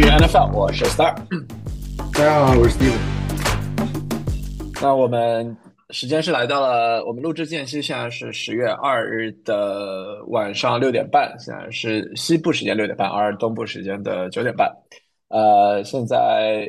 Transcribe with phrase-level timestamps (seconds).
[0.00, 1.14] 于 NFL，我是 Star。
[2.14, 2.96] 大家好，我是 Steven。
[4.80, 5.54] 那我们
[5.90, 14.74] 时间是来到了我们录制间隙，现在是十月二日的晚上六点半，现在是西部时间六点半，而东部时间的九点半。
[15.28, 16.66] 呃，现在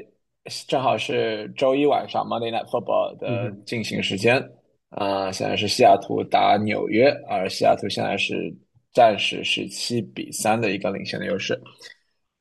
[0.67, 4.45] 正好是周一晚上 Monday Night Football 的进行时间。
[4.89, 8.53] 啊，现在是西雅图打纽约，而西雅图现在是
[8.93, 11.57] 暂时是七比三的一个领先的优势。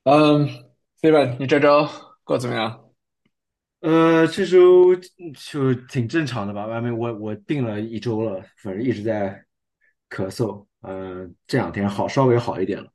[0.02, 0.48] 嗯
[1.00, 1.88] ，Steven，你这周
[2.24, 2.84] 过得怎么样？
[3.80, 6.66] 呃，这周就挺正常的吧。
[6.66, 9.42] 外面我我病了一周了，反正一直在
[10.10, 10.66] 咳嗽。
[10.82, 12.90] 嗯，这两天好稍微好一点了。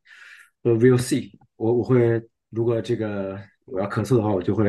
[0.62, 1.32] 呃，We'll see。
[1.56, 4.66] 我我会如果这个我要咳嗽的话，我就会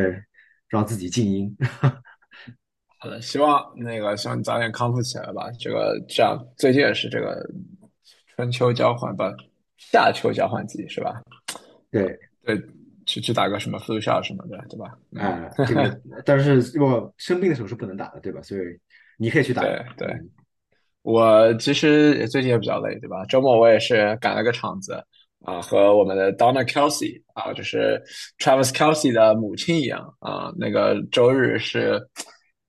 [0.69, 1.55] 让自己静音。
[2.99, 5.51] 好的，希望那个希望你早点康复起来吧。
[5.61, 7.47] 这个这样最近也是这个
[8.35, 9.31] 春秋交换吧
[9.77, 11.21] 夏秋交换季是吧？
[11.91, 12.59] 对对，
[13.07, 14.99] 去去打个什么 flu shot 什么的，对吧？
[15.17, 18.43] 啊，这个但是我生病的时候是不能打的，对吧？
[18.43, 18.61] 所以
[19.17, 19.63] 你可以去打。
[19.63, 20.15] 对对，
[21.03, 23.25] 我其实最近也比较累，对吧？
[23.25, 25.03] 周末我也是赶了个场子
[25.45, 28.03] 啊，和我们的 Donna Kelsey 啊，就是
[28.39, 32.07] Travis Kelsey 的母亲一样啊，那个周日是。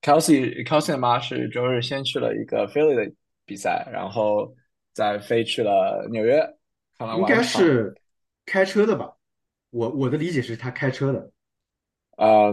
[0.00, 3.12] Kelsey Kelsey 的妈是周日先去了一个 Philly 的
[3.44, 4.48] 比赛，然后
[4.94, 6.38] 再飞去了纽约
[6.96, 7.92] 看了应该是
[8.46, 9.10] 开车的吧？
[9.70, 11.30] 我我的理解是他开车的。
[12.16, 12.52] 呃，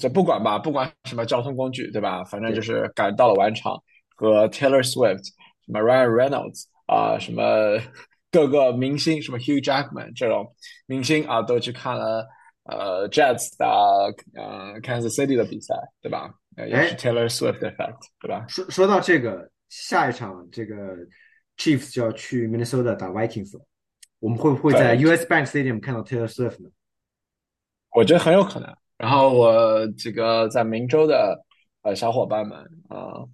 [0.00, 2.24] 这不管吧，不管什么交通工具，对吧？
[2.24, 3.74] 反正就是赶到了晚场，
[4.16, 5.26] 和 Taylor Swift、
[5.66, 7.42] 什么 Ryan Reynolds 啊，什么
[8.30, 10.54] 各个明星，什么 Hugh Jackman 这种
[10.86, 12.26] 明星啊，都去看了
[12.64, 13.66] 呃 Jets 的
[14.34, 16.32] 呃 Kansas City 的比赛，对吧？
[16.56, 18.46] 也是 Taylor Swift effect，对吧？
[18.48, 20.96] 说说到这个，下一场这个
[21.58, 23.64] Chiefs 就要去 Minnesota 打 Vikings 了，
[24.22, 26.70] 我们会不会在 US Bank Stadium 看到 Taylor Swift 呢？
[27.90, 28.72] 我觉得很有可能。
[28.96, 31.44] 然后我这个在明州的
[31.82, 33.26] 呃小伙伴们啊，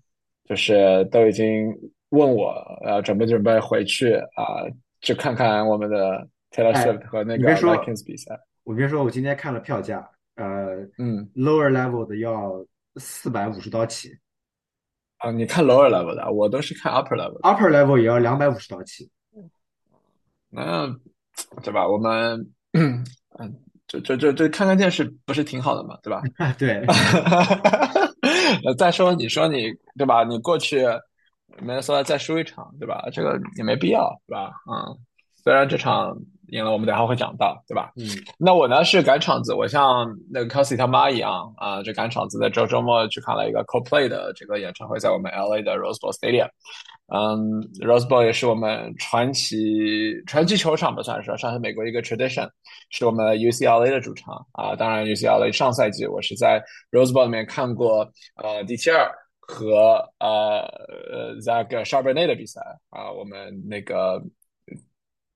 [0.48, 1.68] 就是都已经
[2.08, 2.48] 问我
[2.84, 4.64] 呃准备准备回去啊，
[5.02, 8.40] 去看看我们的 Taylor Swift 和那个 Vikings 比赛。
[8.64, 12.64] 我别说，我今天看了票价，呃，嗯，lower level 的要。
[13.00, 14.10] 四百五十刀起
[15.18, 15.30] 啊！
[15.30, 17.40] 你看 lower level 的，我都是看 upper level。
[17.42, 19.08] upper level 也要两百五十刀起。
[20.50, 20.86] 那
[21.62, 21.86] 对吧？
[21.86, 23.04] 我们嗯，
[23.86, 25.96] 就就就就看看电视，不是挺好的嘛？
[26.02, 26.22] 对吧？
[26.38, 26.84] 啊对。
[28.76, 30.24] 再说，你说你对吧？
[30.24, 30.84] 你过去
[31.60, 33.08] 没说再输一场，对吧？
[33.12, 34.50] 这个也没必要，对吧？
[34.70, 34.98] 嗯，
[35.42, 36.16] 虽然这场。
[36.48, 37.92] 赢了，我们等下会讲到，对吧？
[37.96, 38.06] 嗯，
[38.38, 46.48] 那我呢是赶场子，我像那个 Kelsey 他妈一样啊，就赶场子的周周末去看了一个 Coldplay 的这个演唱会，在我们 LA 的 Rose Bowl Stadium。
[47.10, 52.48] 嗯，Rose Bowl 也是我们传奇传奇球场吧，算是算是美国一个 tradition，
[52.90, 54.74] 是我们 UCLA 的主场啊。
[54.76, 59.10] 当然，UCLA 上赛季我是在 Rose Bowl 里面看过呃 D 七二
[59.40, 60.60] 和呃
[61.10, 62.60] 呃 Zach Charbonnet 的比赛
[62.90, 64.22] 啊，我们那个。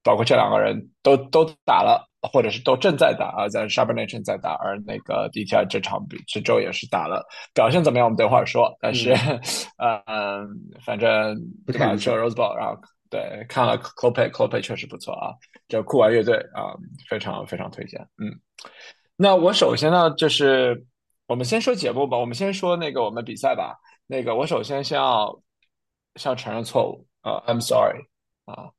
[0.02, 7.24] 包括这两个人都都打了，或者是都正在打啊，在沙本内正在打，而那个 D T I 这场比这周也是打了，
[7.54, 8.06] 表现怎么样？
[8.06, 8.76] 我们等会儿说。
[8.80, 9.14] 但是，
[9.78, 10.48] 嗯，
[10.84, 11.36] 反正
[11.66, 11.94] 对吧？
[11.96, 12.80] 就 Rose Bowl，然后
[13.10, 15.34] 对看了 Clopay，Clopay 确实不错啊，
[15.68, 16.74] 就酷玩乐队啊，
[17.08, 18.00] 非常非常推荐。
[18.18, 18.32] 嗯，
[19.16, 20.84] 那我首先呢，就是
[21.26, 23.76] 我们先说节目吧，我们先说那个我们比赛吧。
[24.06, 25.40] 那个我首先先要
[26.16, 28.00] 先要承认错误啊，I'm sorry
[28.44, 28.70] 啊。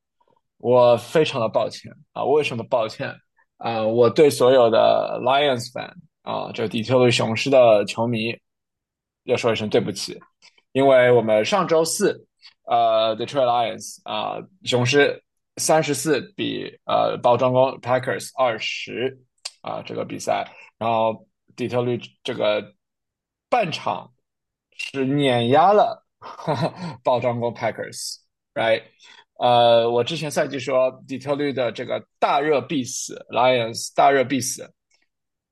[0.64, 2.24] 我非常的抱歉啊！
[2.24, 3.14] 为什么抱歉
[3.58, 3.82] 啊？
[3.82, 5.92] 我对所有的 Lions fan
[6.22, 8.34] 啊，这底特律雄狮的球迷
[9.24, 10.18] 要说一声对不起，
[10.72, 12.26] 因为我们上周四，
[12.62, 15.22] 呃，Detroit Lions 啊，雄狮
[15.58, 19.20] 三十四比呃包装工 Packers 二十
[19.60, 22.72] 啊这个比赛，然后底特律这个
[23.50, 24.10] 半场
[24.78, 26.06] 是碾压了
[27.04, 28.82] 包装工 Packers，right？
[29.38, 34.70] 呃，我之前赛季说底特律的这个大热必死，Lions 大热必死，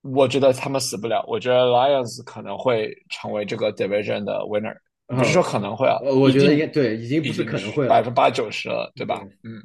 [0.02, 4.76] 我觉得他们死不了，我觉得 Lions 可能会成为这个 division 的 winner，
[5.08, 9.20] 不是说可能会啊，我觉得应该对，已经不是可能会了，百分之八九十了，对吧？
[9.42, 9.60] 嗯，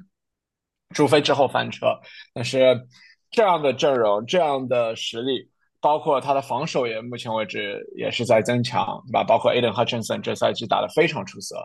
[0.96, 1.86] 除非之后翻车，
[2.34, 2.88] 但是
[3.30, 5.48] 这样的阵容，这样的实力，
[5.80, 9.24] 包括他的防守也目前为止也是在增强，对吧？
[9.24, 11.56] 包括 Aiden Hutchinson 这赛季打得非常出色。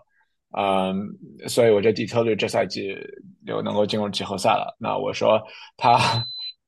[0.57, 2.95] 嗯，所以我觉得底特律这赛季
[3.47, 4.77] 就能够进入季后赛了。
[4.79, 5.43] 那我说
[5.77, 5.99] 他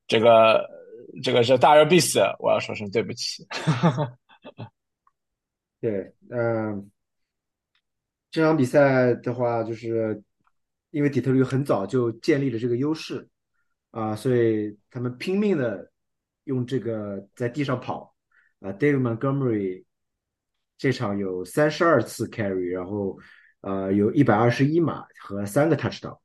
[0.06, 0.66] 这个
[1.22, 3.46] 这个是大热必死，我要说声对不起。
[5.81, 6.90] 对，嗯，
[8.31, 10.22] 这场比赛的话，就是
[10.90, 13.28] 因为底特律很早就建立了这个优势
[13.90, 15.90] 啊，所以他们拼命的
[16.44, 18.14] 用这个在地上跑
[18.60, 19.84] 啊，David Montgomery
[20.78, 23.19] 这场有三十二次 carry，然后
[23.64, 26.19] 呃有一百二十一码和三个 touchdown，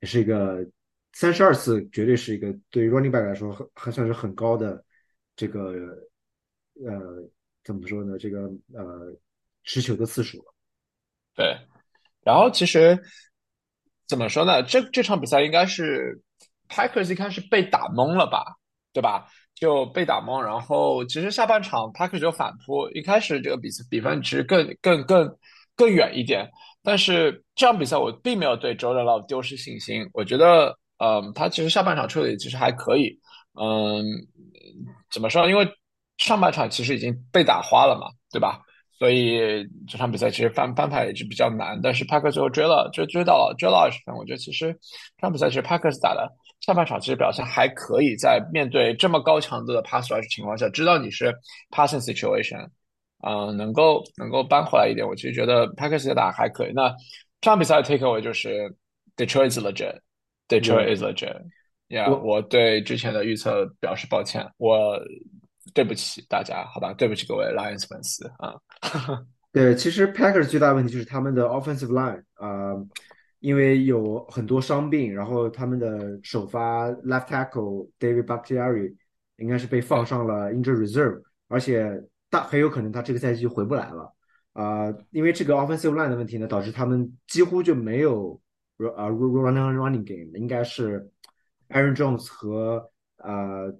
[0.00, 0.58] 也是一个
[1.12, 4.84] 三十二次，绝对是一个对 running back 来说还算是很高的
[5.34, 5.72] 这个
[6.84, 7.28] 呃
[7.64, 8.18] 怎么说呢？
[8.18, 8.40] 这个
[8.74, 9.16] 呃
[9.64, 10.44] 持球的次数。
[11.34, 11.56] 对，
[12.22, 12.98] 然后其实
[14.06, 14.62] 怎么说呢？
[14.62, 16.20] 这这场比赛应该是
[16.68, 18.44] Packers 一开始被打懵了吧，
[18.92, 19.26] 对吧？
[19.54, 25.38] 就被打懵，然后其实下半场 Packers 就反扑，一开始这个比比分其实更更更更
[25.76, 26.48] 更远一点，
[26.82, 33.18] 但是这场比赛我并没有对 Jordan Love 丢失信心，我觉得，嗯，他其实下半场处理其实还可以，
[33.60, 34.04] 嗯，
[35.10, 35.48] 怎么说？
[35.48, 35.68] 因为
[36.18, 38.60] 上半场其实已经被打花了嘛，对吧？
[38.98, 44.14] 所以这场比赛其实翻翻盘也是比较难，但是帕克最后追了，追追到了，追了二十分。
[44.14, 44.72] 我觉得其实
[45.16, 46.30] 这场比赛其实帕克斯打的
[46.60, 51.34] 下半场其实表现还可以，在面对这么高强度的 pass rush 情况下，知道你是
[51.72, 52.64] passing situation，
[53.26, 56.72] 嗯，能够能够扳回来一点，我其实觉得帕克斯打还可以。
[56.74, 56.88] 那
[57.40, 58.74] 这场比赛的 takeaway 就是
[59.16, 64.98] Detroit is legit，Detroit is legit，yeah，我对之前的预测表示抱歉，我。
[65.74, 68.52] 对不起大家，好吧，对不起各位 Lions 粉丝啊。
[69.52, 72.74] 对，其实 Packers 最大的问题就是他们的 offensive line 啊，
[73.38, 78.92] 因为有很多伤病，然后他们的首发 left tackle David Bakhtiari
[79.36, 81.88] 应该是被放上了 injured reserve，而且
[82.32, 84.12] 大很有可能他这个赛季就回不来了
[84.54, 84.92] 啊。
[85.10, 88.40] 因为这个 offensive line 的问题呢，导致他们几乎就没有
[88.96, 91.08] 啊 running running game，应该是
[91.68, 93.72] Aaron Jones 和呃。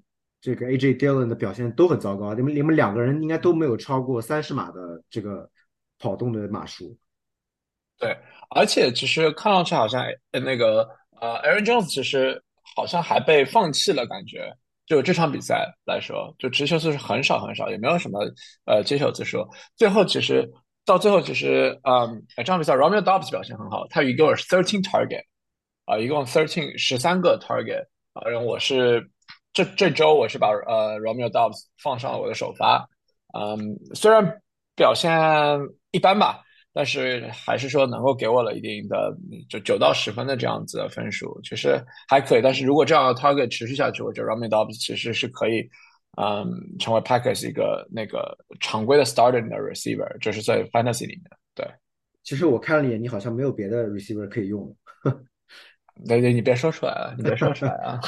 [0.45, 0.95] 这个 A.J.
[0.95, 5.49] Dillon 的表现都很糟糕，你们你们两个人应该都没有超过三十码的这个
[6.01, 6.99] 跑动的码数。
[7.97, 8.19] 对，
[8.51, 10.81] 而且其实看上去好像那个
[11.21, 12.43] 呃，Aaron Jones 其实
[12.75, 14.53] 好像还被放弃了，感觉
[14.97, 18.21] 就这场比赛来说，就直球次数很少很少，也没有什么
[18.67, 19.47] 呃接球次数。
[19.77, 20.49] 最后其实
[20.85, 25.23] 到最后其实嗯，这场比赛 Romeo Dobbs 表现很好，他一共是 thirteen target
[25.87, 29.09] 啊，一共 thirteen 十三个 target 啊，然后我是。
[29.55, 32.89] 这这周我是把呃 Romeo Dobbs 放上了我的首发，
[33.39, 34.41] 嗯，虽然
[34.75, 35.13] 表现
[35.91, 36.41] 一般吧，
[36.73, 39.15] 但是还是说能够给我了一定的
[39.49, 41.79] 就九到十分的这样子的分数，其实
[42.09, 42.43] 还可以。
[42.43, 45.69] 但是如果这样的 target 持续下去，我觉得 Romeo Dobbs 其实是可以，
[46.21, 51.25] 嗯，成为 Packers 一个那个常规的 starting 的 receiver，就是在 fantasy 里面。
[51.55, 51.67] 对，
[52.23, 54.75] 其实我看了一眼，你好像没有别的 receiver 可以用。
[56.09, 58.01] 对对，你别说出来了，你别说出来啊！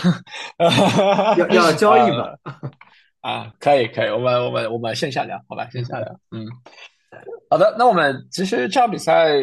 [1.36, 2.32] 要要交易嘛？
[3.20, 6.18] 啊，可以可以，我们我们我们线下聊，好吧，线下聊。
[6.30, 6.46] 嗯，
[7.50, 9.40] 好的，那我们其实这场比赛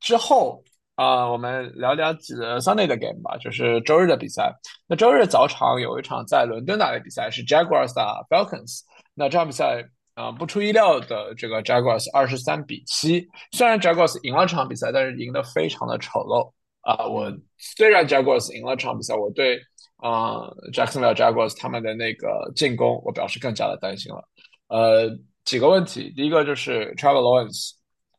[0.00, 0.62] 之后
[0.94, 4.52] 啊，我们聊聊几个 Sunday 的 game 吧，就是周日的比赛。
[4.86, 8.80] 那周日早场有一场在伦敦打的比赛是 Jaguars 打 Falcons。
[9.14, 9.84] 那这场比赛
[10.14, 16.50] 啊，不出意料的，这个 Jaguars 二十三比七，虽然 Jaguars 赢了这场比赛，但是赢得非常的丑陋。
[16.82, 19.58] 啊，我虽然 Jaguars 赢了这场比赛，我对
[19.96, 24.24] 啊 Jacksonville Jaguars 他们的那个进攻，我表示更加的担心了。
[24.68, 25.10] 呃，
[25.44, 27.72] 几个问题，第一个就是 Trevor Lawrence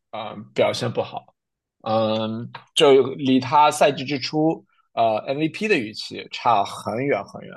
[0.10, 1.34] 啊表现不好，
[1.84, 7.56] 嗯，就离他赛季之初呃 MVP 的预期差很远很远，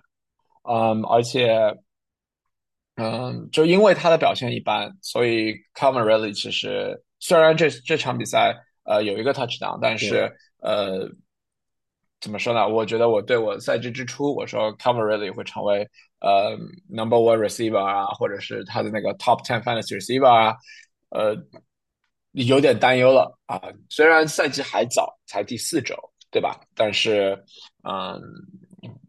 [0.63, 1.77] 嗯，而且
[2.97, 8.55] 嗯，就因为他的表现一般，所以 c o m e r Really 其实虽然这这场比赛
[8.85, 11.09] 呃有一个 touchdown，但是呃，
[12.25, 12.67] 怎么说呢？
[12.67, 15.87] 我觉得我对我赛季之初我说 cover really 会成为
[16.21, 16.57] 呃
[16.89, 20.57] Number One Receiver 啊，或者是他的那个 Top Ten Fantasy Receiver 啊，
[21.11, 21.37] 呃，
[22.33, 23.61] 有点担忧了啊。
[23.91, 25.95] 虽然赛季还早，才第四周，
[26.31, 26.59] 对吧？
[26.75, 27.39] 但是，
[27.87, 28.19] 嗯，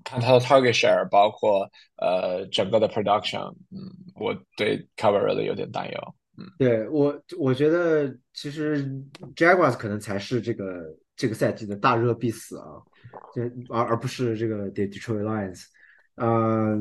[0.04, 3.80] 看他的 Target Share，包括呃整个的 Production，嗯，
[4.16, 6.16] 我对 cover really 有点担忧。
[6.38, 8.86] 嗯，对我，我觉得其实
[9.38, 10.94] Jaguars 可能才是这个。
[11.16, 12.82] 这个赛季的大热必死啊，
[13.34, 15.64] 这而而不是这个 Detroit Lions，
[16.16, 16.78] 呃，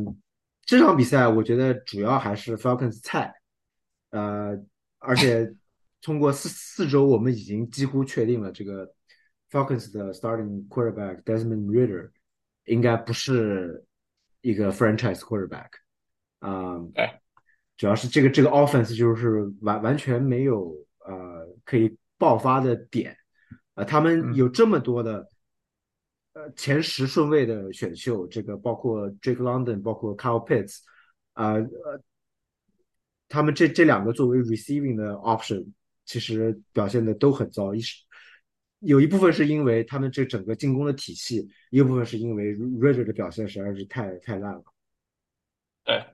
[0.65, 3.33] 这场比赛我觉得主要还是 Falcons 菜，
[4.11, 4.59] 呃，
[4.99, 5.55] 而且
[6.03, 8.93] 通过四四周，我们已经几乎确定了这个
[9.51, 12.11] Falcons 的 starting quarterback Desmond Ritter
[12.65, 13.85] 应该不是
[14.41, 15.69] 一个 franchise quarterback，
[16.41, 17.21] 啊，哎，
[17.77, 20.75] 主要是这个这个 offense 就是完完全没有
[21.07, 23.17] 呃可以爆发的点。
[23.75, 25.29] 呃，他们有这么多的，
[26.33, 30.79] 呃，前十顺位的选秀，这个包括 Drake London，包括 Kyle Pitts，
[31.33, 32.03] 啊，呃，
[33.29, 35.67] 他们这这两个作为 receiving 的 option，
[36.05, 37.75] 其实表现的都很糟。
[37.75, 38.03] 一是
[38.81, 44.65] 有一部分是因为他们这整个进攻的体系，一部分是因为 r i d g e r 的表现实在是太太烂了。
[45.85, 46.05] 对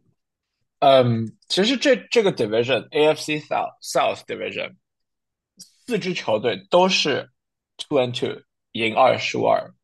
[0.78, 4.76] 嗯，其实这这个 division AFC South South Division
[5.86, 7.28] 四支球队都是
[7.80, 9.74] two and two 赢二输二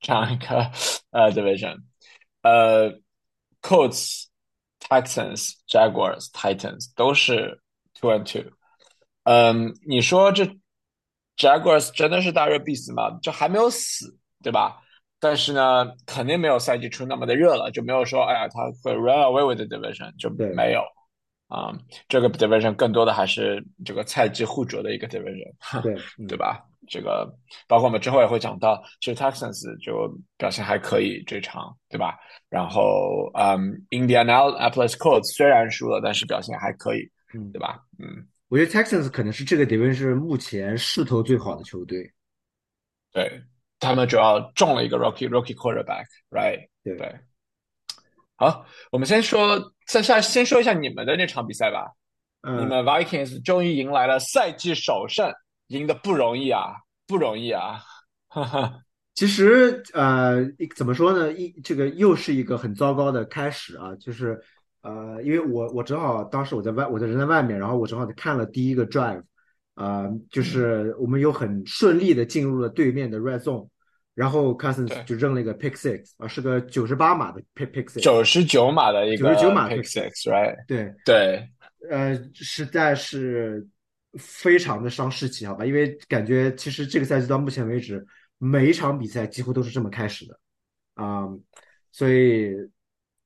[0.00, 0.70] 这样一个
[1.10, 1.78] 呃 division，
[2.42, 2.92] 呃
[3.62, 4.26] Colts
[4.80, 7.62] Texans Jaguars Titans 都是
[7.94, 8.52] two and two。
[9.24, 10.44] 嗯，你说这
[11.36, 13.18] Jaguars 真的是大热必死吗？
[13.22, 14.82] 就还没有死，对吧？
[15.18, 20.82] 但是呢，肯定没有赛季初那么的热了，就没有说，哎呀，他会 run away with the division，就没有。
[21.48, 21.72] 啊，
[22.08, 26.62] 这个 division 更多的还是这个菜鸡互啄的一个 division，对对吧？
[26.88, 27.28] 这个
[27.68, 32.18] 包括我们之后也会讲到，其实 Texans 就表现还可以这场，对吧？
[32.48, 37.00] 然后，嗯，Indianapolis Colts 虽然输了，但是表现还可以，
[37.34, 37.80] 嗯，对吧？
[37.98, 42.12] 嗯，我觉得 Texans 可能是这个 division 目前势头最好的球队，
[43.12, 43.42] 对。
[43.78, 46.66] 他们主要中了一个 Rocky Rocky quarterback，right？
[46.82, 47.14] 对对。
[48.36, 51.92] 好，我们先说，再下先说一下你们的那场比赛吧。
[52.40, 55.30] 嗯，你们 Vikings 终于迎来了赛季首胜，
[55.68, 56.74] 赢得不容易啊，
[57.06, 57.80] 不容易啊。
[58.28, 58.80] 哈哈。
[59.14, 60.44] 其实呃，
[60.74, 61.32] 怎么说呢？
[61.32, 64.40] 一这个又是一个很糟糕的开始啊，就是
[64.82, 69.22] 呃，因为我我正好当时我在外，我在人在外面，然后我正好看了第一个 drive。
[69.74, 73.68] 啊，就是我们又很顺利的进入了对面的 red zone，
[74.14, 80.56] 然后 Cousins 就扔了一个 pick six，啊，是个九十八码的 pick pick six，九十九码的一个九十九码 pick six，right？
[80.66, 81.46] 对对，
[81.90, 83.66] 呃，实在是
[84.18, 85.64] 非常的伤士气，好吧？
[85.64, 88.06] 因为感觉其实这个赛季到目前为止，
[88.38, 90.38] 每一场比赛几乎都是这么开始的，
[90.94, 91.28] 啊，
[91.92, 92.54] 所以，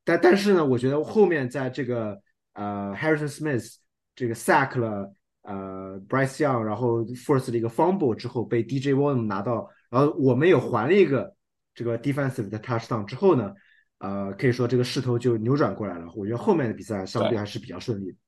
[0.05, 2.21] 但但是呢，我觉得后面在这个
[2.53, 3.77] 呃 Harrison Smith
[4.15, 5.15] 这个 sack 了。
[5.43, 11.35] 呃，Bryce Young，然后 force 了一个 fumble 之后被 DJ Warren 拿到，然后我们又还了一个
[11.75, 13.55] 这个 defensive 的 touchdown 之后呢，
[13.99, 16.13] 呃，可以说这个势头就扭转过来了。
[16.15, 18.19] 我觉得后面的比赛相对还是比较顺利的。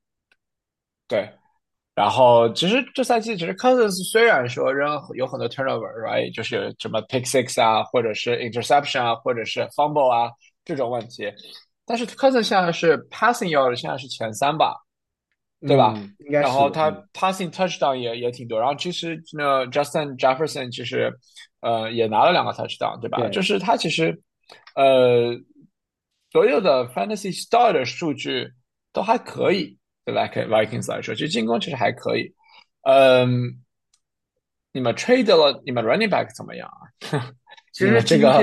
[1.07, 1.31] 对，
[1.95, 10.31] 然后其实这赛季其实 Cousins 虽然说仍有很多 turnover，right，就是有什么 pick six 啊，或者是 interception 啊，或者是 fumble 啊
[10.65, 11.31] 这种问题，
[11.85, 14.75] 但是 Cousins 现在是 passing yard 现在是前三吧。
[15.65, 15.95] 对吧？
[16.29, 21.17] 然后他 passing touchdown 也也挺多，然后其实那 Justin Jefferson 其实
[21.61, 23.29] 呃也拿了两个 touchdown，对吧？
[23.29, 24.21] 就是他其实
[24.75, 25.39] 呃
[26.33, 28.51] 所有的 fantasy star 的数据
[28.93, 32.35] 都还可以，对吧？Vikings 来说，其实进攻其实还可以。
[32.83, 33.63] 嗯，
[34.73, 36.89] 你们 trade 了，你们 running back 怎么样啊？
[37.73, 38.41] 其实这个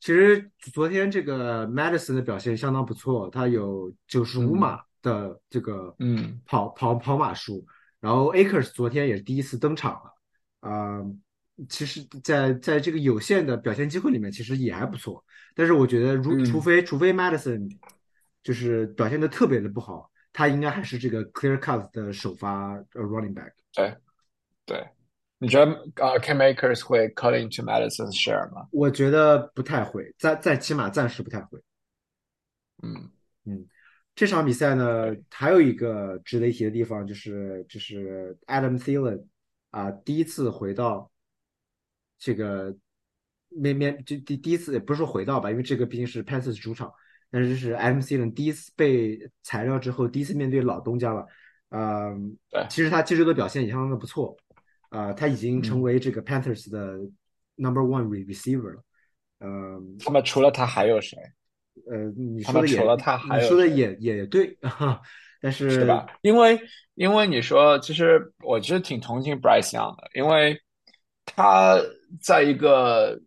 [0.00, 4.80] 其实昨天这个 Madison 的表现相当不错，他有九十五码。
[5.04, 7.62] 的这个嗯跑跑跑马数，
[8.00, 11.02] 然后 Akers 昨天也是第一次登场了，啊，
[11.68, 15.22] 其实，在在这个有限的表现机会里面，其实也还不错。
[15.54, 17.68] 但是我觉得，如除非除非 Madison
[18.42, 23.52] 就是表现的特别的不好，他应该还是这个 clear cut 的首发 running back。
[23.72, 23.96] 对
[24.66, 24.86] 对，
[25.38, 28.68] 你觉得呃，Cam Akers 会 cut into Madison's share 吗？
[28.70, 31.58] 我觉得不太会，在在起码暂时不太会。
[32.82, 33.10] 嗯
[33.46, 33.66] 嗯。
[34.16, 39.26] 这场比赛呢，还有一个值得一提的地方，就是就是 Adam Thielen
[39.70, 41.10] 啊，第一次回到
[42.16, 42.76] 这个
[43.48, 46.92] 面面就第第一次也不是说回到吧，因为这个毕竟是 Panthers 主场，
[47.34, 51.26] 但是这是 Adam Thielen 第一次被裁掉之后，第一次面对老东家了。
[51.70, 52.38] 嗯，
[52.70, 54.36] 其实他这周的表现也相当的不错
[54.88, 56.96] 啊，他已经成为这个 Panthers 的
[57.56, 58.84] Number One receiver 了。
[59.40, 61.18] 嗯，他们除了他还有谁？
[61.90, 64.56] 呃，你说的也，你说的也也对，
[65.42, 66.06] 但是是吧？
[66.22, 66.60] 因为
[66.94, 70.56] 因为你说，其实我其实挺同情 Bryce Young 的，因为
[71.24, 71.80] 他
[72.22, 73.20] 在一个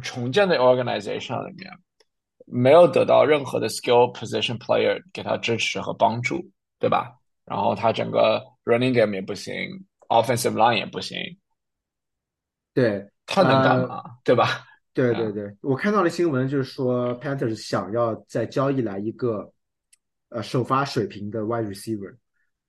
[0.00, 1.68] 重建的 organization 里面
[2.44, 7.18] 没有得到任何的 skill position player 给他支持和帮助，对吧？
[7.44, 9.52] 然后他整个 running game 也不行
[10.08, 11.18] ，offensive line 也不行，
[12.72, 14.02] 对他能干嘛？
[14.24, 14.64] 对吧？
[14.92, 19.52] 对对对，我看到了新闻，就是说 Panthers 想要再交易来一个
[20.28, 22.14] 呃首发水平的 wide receiver，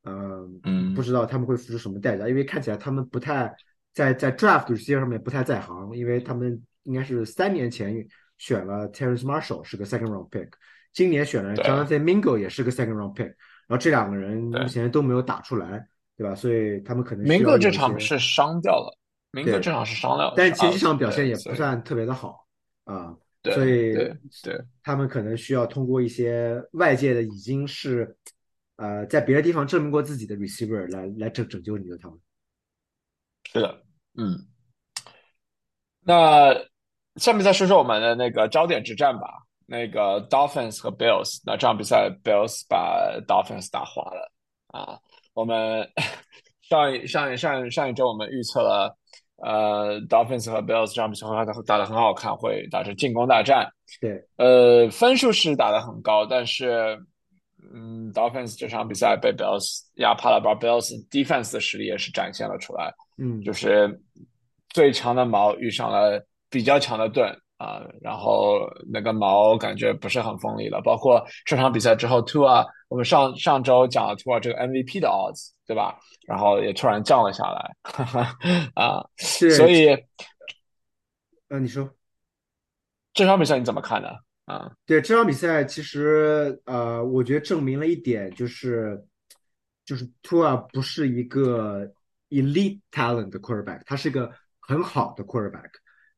[0.04, 3.54] 嗯，不知道他们会付出什么代价，因为看起来他们不太
[3.94, 7.96] 在在 draft receiver 上面不太在行，因为他们应该是三年前
[8.38, 10.50] 选了 Terrence Marshall 是个 second round pick，
[10.94, 13.26] 今年选了 Jonathan Mingo 也是个 second round pick，
[13.68, 15.88] 然后这两个人目前都没有打出来，
[16.18, 16.36] 对吧？
[16.36, 18.98] 所以他们可能 Mingo 这场是伤掉了。
[19.32, 22.48] ，Mingo 这场是伤了，但前几场表现也不算特别的好
[22.86, 28.16] 啊，所以对他们可能需要通过一些外界的已经是
[28.78, 32.18] 呃在别的地方证明过自己的 receiver 来来拯拯救你的他们。
[33.52, 33.84] 是的，
[34.16, 34.48] 嗯。
[36.08, 36.54] 那
[37.16, 39.28] 下面再说说我们的那个焦点之战吧。
[39.68, 44.32] 那个 Dolphins 和 Bills，那这场比赛 Bills 把 Dolphins 打花了
[44.68, 45.00] 啊。
[45.34, 45.90] 我们
[46.70, 48.96] 上一上一上上一周我们预测了，
[49.38, 53.68] 呃，Dolphins 和 Bills 这场比赛会打打得很好看，会打成进攻大战。
[54.00, 56.96] 对，呃，分数是打得很高，但是，
[57.74, 62.94] 嗯，Dolphins 这场比赛被 Bills 压趴了，把 Bills defense 的实力也是展现了出来。
[63.18, 64.00] 嗯，就是
[64.70, 66.24] 最强的矛遇上了
[66.56, 67.30] 比较强的盾。
[67.58, 70.82] 啊，然后那个矛感觉不是很锋利了。
[70.82, 75.98] 包括这场比赛之后，Tua，我们上上周讲了 Tua 这个 MVP 的 odds，对吧？
[76.28, 78.38] 然后也突然降了下来， 哈哈
[78.76, 79.88] 啊，所以，
[81.48, 81.90] 呃，你说
[83.14, 84.10] 这场比赛你怎么看呢？
[84.44, 89.02] 啊，对这场比赛，其实呃，我觉得证明了一点，就是
[89.86, 91.90] 就是 Tua 不是一个
[92.30, 95.70] elite talent 的 quarterback，他是一个很好的 quarterback。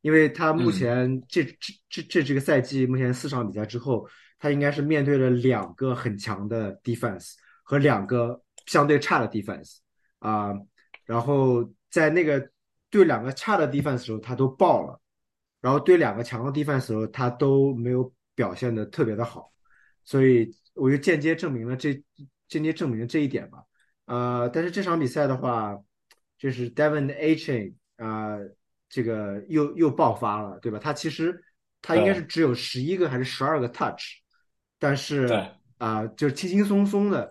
[0.07, 4.07] 因为他目前这这这这这个赛季目前四场比赛之后，
[4.39, 9.79] 他应该是面对了两个很强的 defense 和两个相对差的 defense
[10.19, 10.53] 啊，
[11.03, 12.49] 然后在那个
[12.89, 14.97] 对两个差的 defense 时候他都爆了，
[15.59, 19.51] 然后对两个强的 defense 时候他都没有表现的特别的好，
[20.05, 22.01] 所以我就间接证明了这
[22.47, 23.61] 间接证明了这一点吧，
[24.05, 25.77] 呃，但是这场比赛的话，
[26.37, 28.37] 就是 Devon A Chain 啊。
[28.89, 30.79] 这个又又爆发了，对吧？
[30.79, 31.37] 他其实
[31.81, 34.01] 他应该是只有十一个还是十二个 touch，
[34.79, 35.27] 但是
[35.77, 37.29] 啊，就轻轻松松的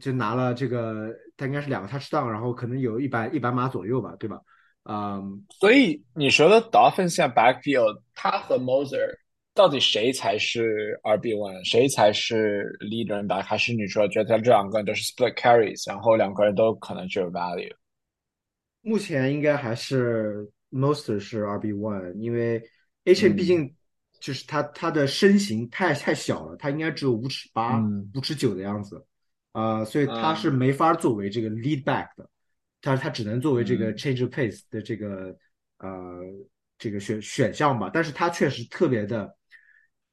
[0.00, 4.40] 就拿了这个，他应该是两个 touchdown，然后可能有一百一百码左右吧，对吧？
[4.84, 9.14] 嗯，所以你说的 Dolphin 像 backfield，他和 Moser
[9.54, 13.42] 到底谁才是 RB one，谁才是 leader back？
[13.42, 17.72] 还是你说觉得这两个人都是 split carries，然后两个人都可能具有 value？
[18.80, 20.50] 目前应该还是。
[20.72, 22.62] Most 是 RB one，因为
[23.04, 23.74] H 毕竟
[24.20, 27.78] 就是他他的身形太太小了，他应该只有五尺八、
[28.14, 29.04] 五尺九的样子，
[29.52, 32.28] 啊，所以他是没法作为这个 lead back 的，
[32.80, 35.36] 他他只能作为这个 change pace 的这个
[35.78, 36.20] 呃
[36.78, 37.90] 这个选选项吧。
[37.92, 39.36] 但是他确实特别的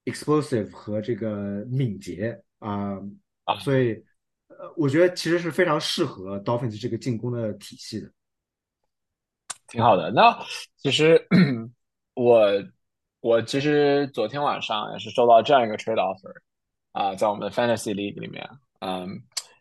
[0.06, 3.00] explosive 和这个敏捷啊，
[3.62, 3.94] 所以
[4.48, 8.12] 呃我觉得其实是非常适合 Dolphins 这个进攻的体系的。
[9.70, 10.12] 挺好的。
[10.12, 10.38] 那
[10.78, 11.26] 其实
[12.14, 12.52] 我
[13.22, 16.34] 我其实昨天晚上也是收到这样一个 trade offer
[16.92, 18.48] 啊，在我们的 fantasy league 里面，
[18.82, 19.08] 嗯，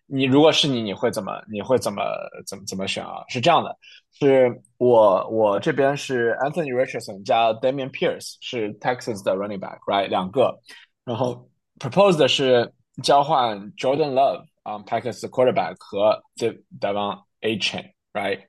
[0.07, 2.03] 你如果是你，你会怎么你会怎么
[2.47, 3.25] 怎么怎么选啊？
[3.29, 3.77] 是这样的，
[4.13, 10.59] 是我我这边是 Anthony Richardson 加 Damian Pierce 是 Texas 的 running back，right 两个，
[11.05, 18.47] 然后 proposed 是交换 Jordan Love 啊，Packers quarterback 和 Devon A Chain，right。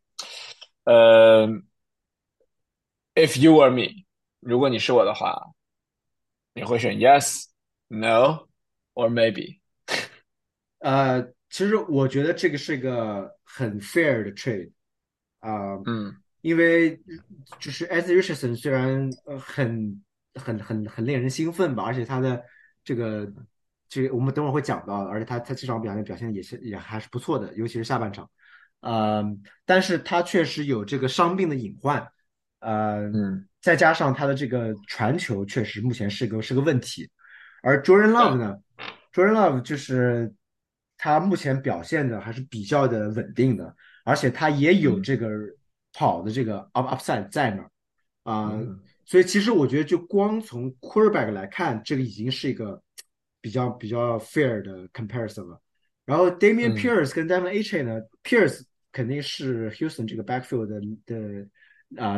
[0.89, 1.47] 呃
[3.13, 4.05] ，If you were me，
[4.39, 5.51] 如果你是我的话，
[6.55, 7.43] 你会选 Yes、
[7.89, 8.47] No
[8.95, 9.59] or Maybe？
[10.79, 11.21] 呃，
[11.51, 14.71] 其实我觉得这个是一个很 fair 的 trade
[15.41, 16.99] 啊，嗯，因为
[17.59, 22.43] 就是 a s Richardson 虽然呃很很很很令人兴奋吧，而且他的
[22.83, 23.31] 这个
[23.87, 28.27] 这个我们等会儿会讲到，而且他他这场表现表现也是也还是不错的，尤其是下半场。
[28.81, 29.23] 呃，
[29.65, 32.07] 但是他确实有这个伤病的隐患，
[32.59, 37.09] 呃，嗯，再加上他的这个传球确实目前是个是个问题，
[37.61, 38.57] 而 Jordan Love 呢
[39.13, 40.33] ，Jordan Love 就是
[40.97, 45.29] 他目前表现的还是比较的稳定的，而且他也有这个
[45.91, 47.71] 跑的这个 up upside 在那儿，
[48.23, 48.53] 啊，
[49.05, 52.81] 所以其实我觉得就光从 quarterback 来看，这个已经是一个
[53.41, 55.59] 比较比较 fair 的 comparison 了。
[56.09, 61.47] 然后 Damian Pierce 跟 A Chain 呢，Pierce 肯定是 Houston 这个 backfield 的的
[62.03, 62.17] 啊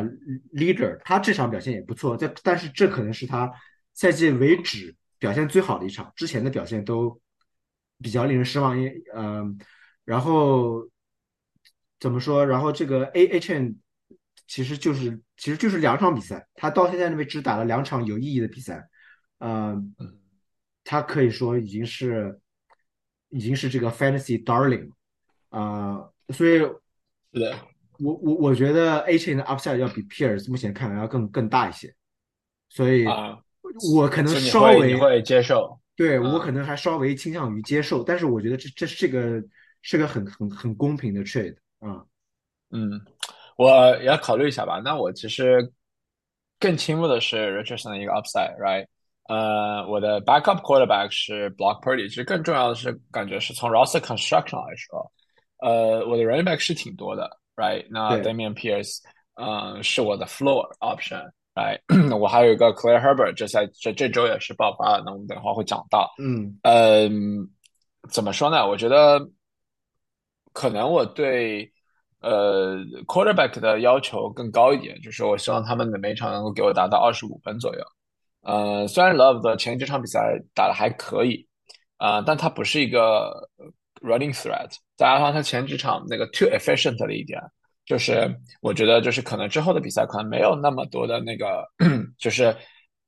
[0.54, 3.52] leader，他这场表现也不错，这但是这可能是他
[3.92, 7.20] 赛季为止表现最好的一场，之前的表现都
[8.00, 8.80] 比较令人失望。
[8.80, 9.58] 因嗯，
[10.06, 10.88] 然后
[12.00, 12.46] 怎么说？
[12.46, 13.76] 然后这个 A A Chain
[14.46, 18.88] 其实就是其实就是两场比赛，他到现在为止打了两场有意义的比赛，
[19.40, 19.94] 嗯，
[20.82, 22.38] 他可以说已经是。
[23.32, 24.90] 已经是这个 fantasy darling
[25.48, 26.80] 啊，所以是
[27.32, 27.58] 的，
[27.98, 31.94] 我我我觉得 A chain 的 upside 要比 Pierce 目前看来要更更大一些，
[32.68, 33.06] 所以
[33.94, 39.42] 我可能稍微会接受，对我可能还稍微倾向于接受，但是我觉得这这是个
[39.80, 42.04] 是个很很很公平的 trade 啊，
[42.70, 43.00] 嗯，
[43.56, 44.80] 我要考虑一下吧。
[44.84, 45.72] 那我其实
[46.60, 48.86] 更倾慕的是 Richardson 的一个 upside，right？
[49.28, 55.12] 呃，我的 backup quarterback 是 Block Purdy，其实更重要的是，感觉是从 roster construction 来说，
[55.58, 57.86] 呃，我的 running back 是挺多的，right？
[57.88, 58.98] 那 Damian Pierce，
[59.34, 66.12] 嗯，是我的 floor option，right？，我还有一个 Claire Herbert，这赛这这周也是爆发了，那我们等会儿会讲到。
[66.18, 67.48] 嗯嗯，
[68.10, 68.68] 怎么说呢？
[68.68, 69.20] 我觉得
[70.52, 71.72] 可能我对
[72.20, 77.82] 呃 quarterback 的要求更高一点，就是我希望他们的每场能够给我达到二十五分左右。
[78.42, 81.46] 呃，虽然 Love 的前几场比赛打的还可以，
[81.96, 83.48] 啊，但他不是一个
[84.00, 87.40] running threat，再加上他前几场那个 too efficient 了一点。
[87.84, 91.66] 就是我觉得，就是可能之后的比赛可能没有那么多的那个，
[92.16, 92.56] 就是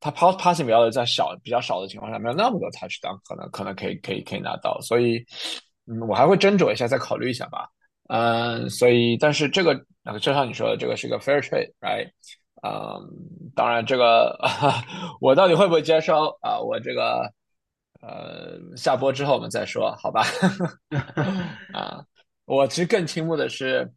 [0.00, 5.24] 他 pass passing 比较在小比较少的情况下，没有那么多 touchdown，可能可能可以可以可以拿到，所以
[5.86, 7.68] 嗯，我还会斟酌一下，再考虑一下吧。
[8.08, 9.74] 嗯，所以但是这个
[10.20, 12.10] 就像你说的，这个是一个 fair trade，right？
[12.64, 14.38] 嗯，当然这个
[15.20, 16.58] 我到底会不会接收啊？
[16.58, 17.30] 我这个
[18.00, 20.22] 呃下播之后我们再说，好吧？
[21.74, 22.02] 啊，
[22.46, 23.90] 我其实更倾慕的是。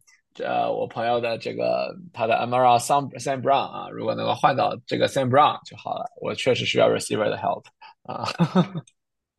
[0.44, 6.04] 呃，我朋友的这个他的 Amara Sam Sam Brown 啊，如果能够换到这个 Sam Brown 就好了。
[6.20, 7.64] 我确实需要 receiver 的 help
[8.04, 8.22] 啊。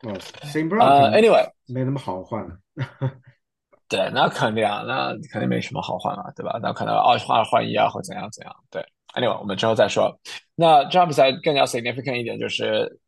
[0.04, 0.12] 哦
[0.44, 2.46] ，Sam Brown Anyway 没那么好换。
[3.88, 6.60] 对，那肯定啊，那肯定没什么好换了，对吧？
[6.62, 8.54] 那可能二换二换一啊，或怎样怎样。
[8.70, 10.20] 对，Anyway 我们之后再说。
[10.56, 13.00] 那这场比赛更加 significant 一点就是。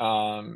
[0.00, 0.46] 嗯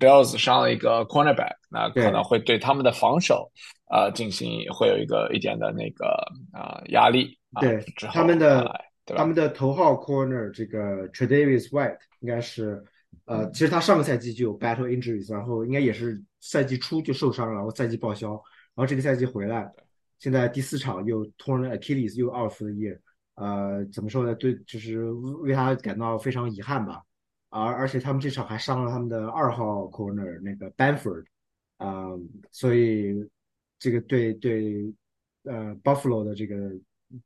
[0.00, 3.52] ，Bills 上了一个 cornerback，那可能会对他们的防守
[3.90, 6.06] 呃进行会有一个一点的那个
[6.54, 7.38] 啊压力。
[7.60, 8.66] 对，他们的
[9.04, 12.82] 他们的头号 corner 这个 Tredavious White 应该是
[13.26, 19.70] 呃，其实他上个赛季就有 battle injuries，然后应该也是赛季初就受伤了，然后赛季报销，然后这个赛季回来，
[20.18, 22.98] 现在第四场又 torn Achilles 又 off 的 year，
[23.38, 24.34] 呃，怎么说呢？
[24.34, 27.02] 对，就是为他感到非常遗憾吧。
[27.50, 31.24] 而而且他们这场还伤了他们的二号 corner 那个 Banford，
[31.78, 32.08] 啊，
[32.50, 33.14] 所以
[33.78, 34.92] 这个对对
[35.44, 36.56] 呃 Buffalo 的这个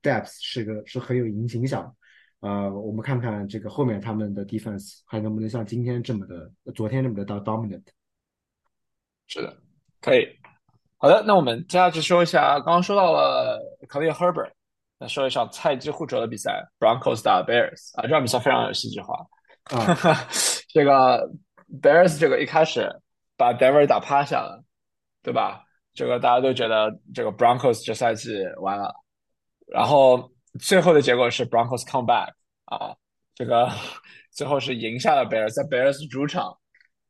[0.01, 1.93] depth 是个是很有影影响，
[2.41, 7.83] 呃，我们看看这个后面他们的 defense 还能不能像今天这么的，昨天这么的到 dominant。
[9.27, 9.57] 是的，
[10.01, 10.29] 可以。
[10.99, 14.53] 好的，那我们接下去说一下，刚刚说到了 Khalil Herbert，
[15.03, 19.17] 那说一场菜鸡互啄的比赛，Broncos 打 Bears 啊，这场比赛非常有戏剧化。
[19.65, 19.97] 啊，
[20.73, 21.29] 这个
[21.83, 22.89] Bears 这个一开始
[23.37, 24.63] 把 Denver 打趴下了，
[25.21, 25.65] 对吧？
[25.93, 28.95] 这个大家都觉得这个 Broncos 这赛季完了，
[29.67, 32.29] 然后最后的结果是 Broncos come back
[32.67, 32.95] 啊，
[33.35, 33.69] 这个
[34.31, 36.57] 最后是赢下了 Bears，在 Bears 主场，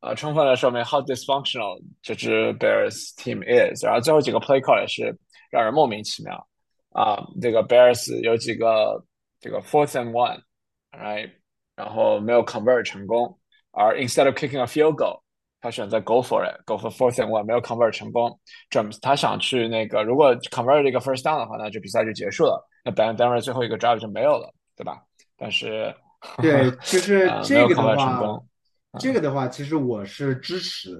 [0.00, 3.84] 啊，充分的说明 how dysfunctional 这支 Bears team is。
[3.84, 5.14] 然后最后几个 play call 也是
[5.50, 6.48] 让人莫名其妙
[6.92, 9.04] 啊，这个 Bears 有几个
[9.40, 11.30] 这个 fourth and one，right？
[11.74, 13.38] 然后没有 convert 成功，
[13.70, 15.20] 而 instead of kicking a field goal，
[15.60, 18.38] 他选择 go for it，go for fourth and one，没有 convert 成功。
[18.70, 25.02] James 他想去那个，如果 convert 这个 first down 的话，那这比赛就结束了，那 Ben Denver 最后一个 drive 就没有了，对吧？
[25.36, 25.94] 但是
[26.38, 28.40] 对，就是这个的话，
[29.00, 30.90] 这个的话，其实我是支持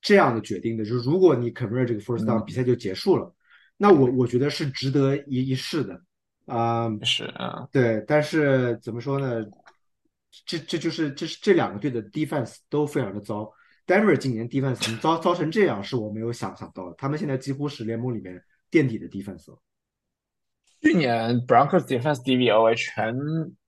[0.00, 3.34] 这样的决定的，就是如果你 convert 这个 first down，比赛就结束了，
[3.76, 6.00] 那我我觉得是值得一一试的
[6.46, 6.88] 啊。
[7.02, 9.44] 是啊，对，但是怎么说呢？
[10.44, 13.50] 这这就是这是这两个队的 defense 都非常的糟。
[13.86, 16.94] Denver 今年 defense 糟糟成这样，是我没有想象到的。
[16.98, 19.58] 他们现在几乎是联盟里面垫底的 defense 了。
[20.82, 23.16] 去年 Broncos defense DVOA 全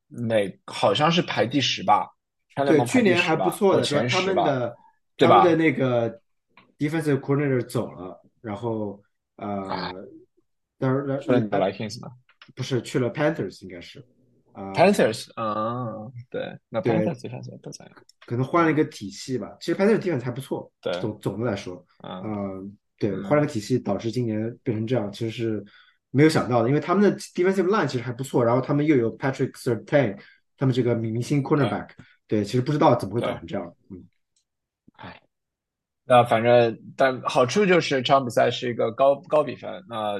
[0.08, 2.08] 美好像是排第十吧？
[2.54, 4.76] 对，去年还不错的，他们的
[5.16, 6.20] 他们的那个
[6.76, 9.00] defensive coordinator 走了，然后
[9.38, 9.92] 呃，
[10.78, 12.12] 当然去了 Vikings 吗？
[12.54, 14.04] 不是，去了 Panthers 应该是。
[14.74, 17.94] Panthers 啊，对，那 Panthers 地方不怎样，
[18.26, 19.56] 可能换了一个体系吧。
[19.60, 25.64] 其实 Panthers 地方还不错，对，总总的来说，嗯，对，换了个体系导致今年变成这样，其实是
[26.10, 26.68] 没有想到的。
[26.68, 30.18] 因为他们的 defensive line 其实还不错，然后他们又有 Patrick Sertain，
[30.56, 31.90] 他们这个明星 cornerback，
[32.26, 33.72] 对，其实不知道怎么会搞成这样。
[33.90, 34.02] 嗯，哎，
[36.08, 39.70] 那反正但好处就是这场比赛是一个高高比分。
[39.88, 40.18] 那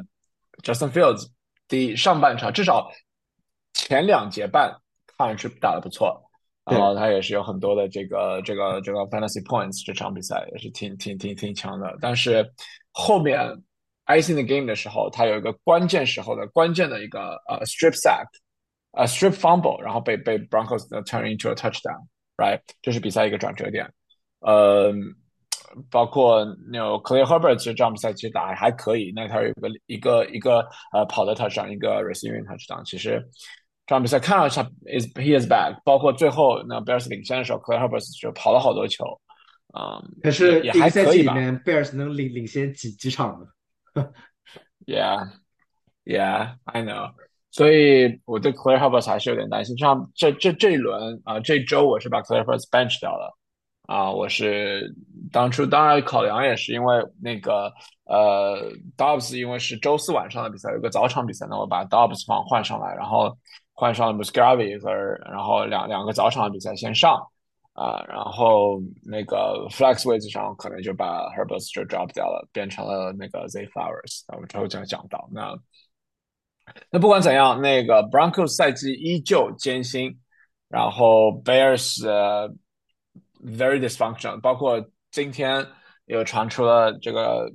[0.63, 1.27] Justin Fields
[1.67, 2.89] 第上半场至少。
[3.75, 4.75] 前两节半
[5.07, 6.21] 看上去打的不错，
[6.65, 11.97] 然后他也是有很多的这个这个这个 fantasy points，这场比赛也是挺挺挺挺强的。
[12.01, 12.51] 但是
[12.91, 13.39] 后面
[14.07, 18.27] icing the game 的时候，他有一个关键时候的关键的一个呃 strip sack，
[18.93, 22.61] 呃 strip fumble，然后被被 Broncos turn into a touchdown，right？
[22.83, 23.89] 这是比赛一个转折点。
[24.41, 24.93] 呃，
[25.91, 33.29] 包括那 Clay Herbert 其实这场比赛其实打还可以，那他有一个一个一个呃跑的 touchdown，一个 receiving touchdown，其实。
[33.87, 39.19] 这场比赛看上去 is he is back，包括最后那 Bears 领先的时候，Clay Herbert 就跑了好多球，
[39.73, 41.35] 啊，可是也还可以吧。
[41.65, 44.05] Bears 能领领先几几场呢
[44.85, 45.31] ？Yeah,
[46.05, 47.13] yeah, I know。
[47.51, 49.79] 所以我对 Claire Herbert 还是有点担心。
[49.79, 53.35] 像这这这一轮啊，这周我是把 Claire Herbert bench 掉了
[53.89, 54.13] 啊。
[54.13, 54.95] 我是
[55.33, 57.73] 当初当然考量也是因为那个
[58.05, 63.37] 呃 Dobbs 因为是周四晚上的比赛，有个早场比赛，那我把 Dobbs 放换上来，然后
[63.73, 64.93] 换上了 Musgrave 和
[65.31, 67.17] 然后两两个早场的比赛先上
[67.73, 74.25] 啊，然后那个 Flex 位置上可能就把 Herbert 就 drop 掉了，变成了那个 Z Flowers。
[74.35, 75.57] 我们之后就要讲到那。
[76.91, 80.19] 那不管怎样，那个 Broncos 赛季依旧艰辛，
[80.69, 82.07] 然后 Bears
[83.45, 85.67] very dysfunctional，包括今天
[86.07, 87.51] 又传出了这个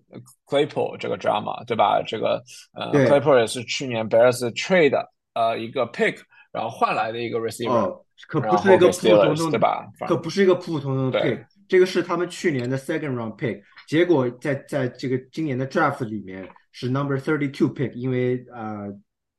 [0.45, 2.01] Claypool 这个 drama，对吧？
[2.05, 2.43] 这个
[2.73, 6.17] 呃，Claypool 也是去年 Bears trade 呃一个 pick，
[6.51, 9.87] 然后换来的一个 receiver，可不是一个普普通通对吧？
[10.07, 16.49] 可不是一个普普通通的 pick，这个是他们去年的 second round pick，结果在在这个今年的 draft 里面。
[16.75, 18.91] 是 number thirty two pick，因为呃，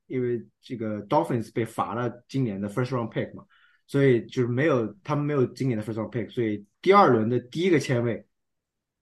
[0.07, 3.43] 因为这个 Dolphins 被罚了今年的 first round pick 嘛，
[3.87, 8.25] 所以就是没有他们没有今年的 first round pick，所以第二轮的第一个签位，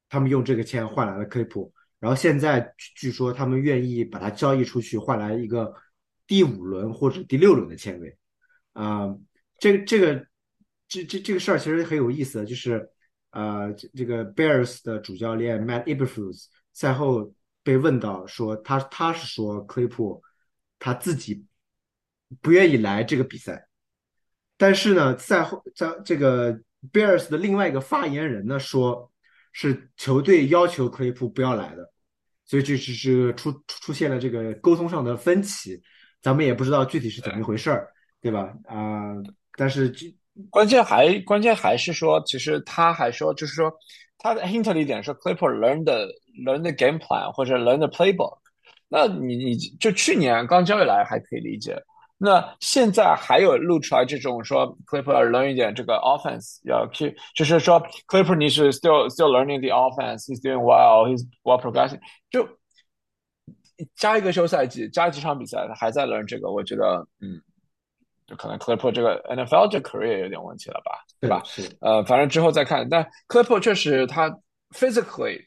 [0.09, 5.73] 他们用这个签换来了 c 普，然后现在据说他们愿意把它交易出去，换来一个
[6.27, 8.17] 第五轮或者第六轮的签位，
[8.73, 9.15] 啊，
[9.59, 10.27] 这个这个
[10.87, 12.89] 这这这个事儿其实很有意思，就是
[13.31, 17.33] 呃，这个 Bears 的主教练 Matt Eberflus 赛后。
[17.65, 20.21] 被问到说他他是说 Clip
[20.79, 21.45] 他自己
[22.41, 23.69] 不愿意来这个比赛，
[24.63, 26.57] 但是呢，在后在这个
[26.93, 29.11] Bears 的另外一个发言人呢说，
[29.51, 31.91] 是球队要求 Claypool 不要来的，
[32.45, 35.81] 所以就是是出出现了这个沟通上的分歧，
[36.21, 37.89] 咱们也不知道具体是怎么一回事儿，
[38.21, 38.53] 对吧？
[38.63, 39.11] 啊，
[39.57, 39.93] 但是
[40.49, 43.69] 关键还关键还是说，其实他还说就是说。
[44.19, 46.07] 他的 hint 的一点是 Clipper learn 的
[46.45, 48.37] learn 的 game plan 或者 learn 的 playbook，
[48.87, 51.75] 那你你就去年刚交易来还可以理解，
[52.17, 61.61] 那现在还有露出来这种说 Clipper learn 一点这个 offense 要去，就是说 Clipper 你是 still still learning the offense，he's doing well，he's well
[61.61, 61.99] progressing，
[62.29, 62.47] 就
[63.95, 67.41] 加一个休赛季，加几场比赛，他还在 learn 这个，我觉得嗯。
[68.25, 71.41] 就可能 Clipper 这个 NFL 这 career 有点问题了吧，对吧？
[71.43, 72.87] 是呃，反正之后再看。
[72.87, 74.33] 但 Clipper 确实他
[74.69, 75.45] physically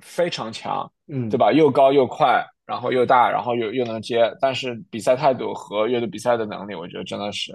[0.00, 1.50] 非常强，嗯，对吧？
[1.50, 4.32] 又高又快，然后又大，然后又又能接。
[4.40, 7.52] 但是比赛态度和阅读比赛的能力，我觉得真的是，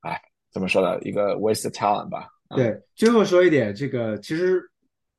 [0.00, 0.20] 哎，
[0.52, 0.98] 怎么说呢？
[1.02, 2.28] 一个 waste talent 吧。
[2.56, 4.60] 对，最后说一点，这个其实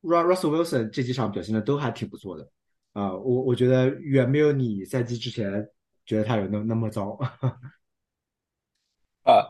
[0.02, 2.46] Russell Wilson 这几场表现的都还挺不错的
[2.92, 5.66] 啊，我我觉得远没有你赛季之前
[6.04, 7.18] 觉得他有那那么糟。
[9.24, 9.40] 呃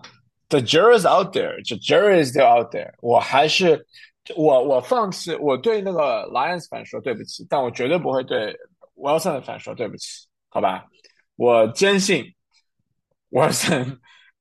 [0.49, 2.93] ，the jury is out there，the jury is still out there。
[3.01, 3.85] 我还是
[4.37, 8.55] 我我放弃，我对那个 Lions 粉说对不起，但我绝对不会对
[8.95, 10.87] Wilson 的反说对不起，好吧？
[11.37, 12.35] 我坚信
[13.31, 13.99] Wilson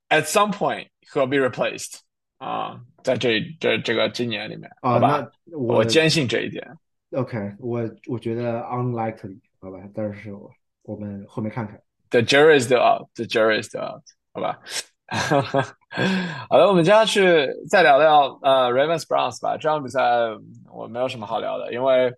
[0.10, 2.00] at some point will be replaced
[2.38, 5.26] 啊，在这这这个今年里面，好吧？
[5.52, 6.66] 我我坚信这一点。
[7.12, 9.80] OK，我我觉得 unlikely，好吧？
[9.94, 10.52] 但是我
[10.84, 11.82] 我们后面看看。
[12.10, 14.60] The jury is still out，the jury is still out，好吧？
[16.50, 19.58] 好的，我们接下去再聊聊呃 Ravens Browns 吧。
[19.58, 20.02] 这场比赛
[20.72, 22.14] 我没有什么好聊的，因为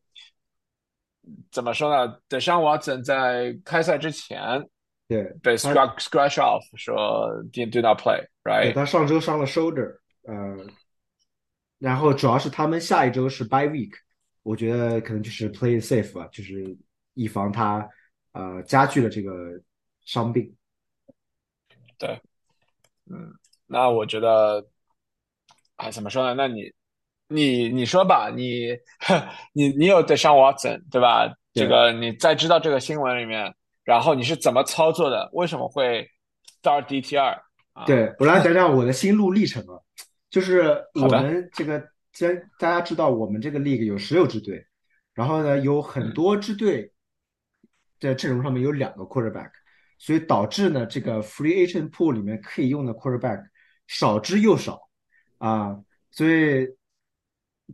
[1.52, 4.68] 怎么说呢？Deshaun Watson 在开赛之前
[5.08, 8.74] 对被 scratch scratch off 说 do do not play，right？
[8.74, 10.66] 他上周伤了 shoulder，呃，
[11.80, 13.94] 然后主要是他们下一周是 bye week，
[14.44, 16.78] 我觉得可能就是 play safe 吧，就是
[17.14, 17.88] 以防他
[18.34, 19.32] 呃加剧了这个
[20.06, 20.56] 伤病。
[21.98, 22.20] 对。
[23.12, 23.34] 嗯，
[23.68, 24.66] 那我觉得，
[25.76, 26.34] 哎，怎么说呢？
[26.34, 26.74] 那你，
[27.34, 28.70] 你你说吧，你
[29.54, 31.34] 你你有得上 Watson 对吧？
[31.54, 35.30] 这个你在知道这个新闻里面，然后你是怎么操作的？
[35.34, 36.08] 为什么会
[36.62, 37.38] start DTR？
[37.86, 39.80] 对我来讲讲我的心路历程啊，
[40.30, 44.66] 就是我们这个，既然大家知道我们这个 league 有十六支队，
[45.14, 46.92] 然后呢，有很多支队
[48.00, 49.50] 在阵容上面有两个 quarterback。
[50.00, 53.42] 所以导致呢，这个 free agent pool 里面可以用的 quarterback
[53.88, 54.78] 少之又少
[55.38, 55.80] 啊，
[56.12, 56.68] 所以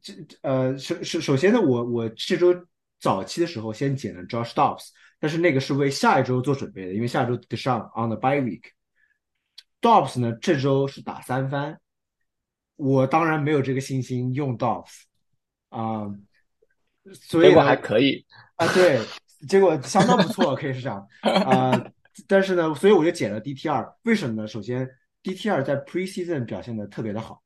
[0.01, 2.53] 这呃首首首先呢，我我这周
[2.99, 8.63] 早期的时候先捡了 Josh Dobbs，但是那个是为下一周做准备的，因为下周得上 on the bye week。
[9.81, 11.77] Dobbs 呢这周是打三番，
[12.75, 15.03] 我当然没有这个信心用 Dobbs
[15.69, 16.07] 啊，
[17.13, 18.25] 所以还可以
[18.55, 18.99] 啊，对，
[19.47, 21.91] 结果相当不错，可以是这样啊。
[22.27, 24.45] 但是呢，所以我就捡了 DTR，为什么呢？
[24.45, 24.89] 首先
[25.23, 27.41] ，DTR 在 preseason 表现的特别的好，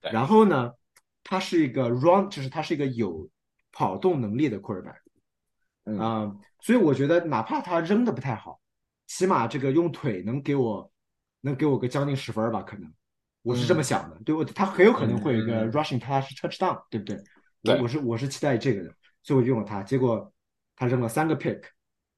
[0.00, 0.72] 然后呢，
[1.24, 3.28] 他是一个 run，就是他是一个有
[3.72, 4.98] 跑动能力的 quarterback，
[5.98, 8.60] 啊，所以我觉得哪怕他扔的不太好，
[9.06, 10.90] 起码这个用腿能给我
[11.40, 12.92] 能给我个将近十分吧，可能
[13.42, 14.18] 我是这么想的。
[14.24, 17.16] 对我他很有可能会有一个 rushing touch touchdown，对不对？
[17.64, 19.82] 我我是我是期待这个的，所以我用了他。
[19.82, 20.32] 结果
[20.74, 21.62] 他扔了三个 pick，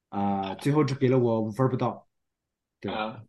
[0.09, 2.07] 啊，最后只给了我五分不到。
[2.79, 3.21] 对啊，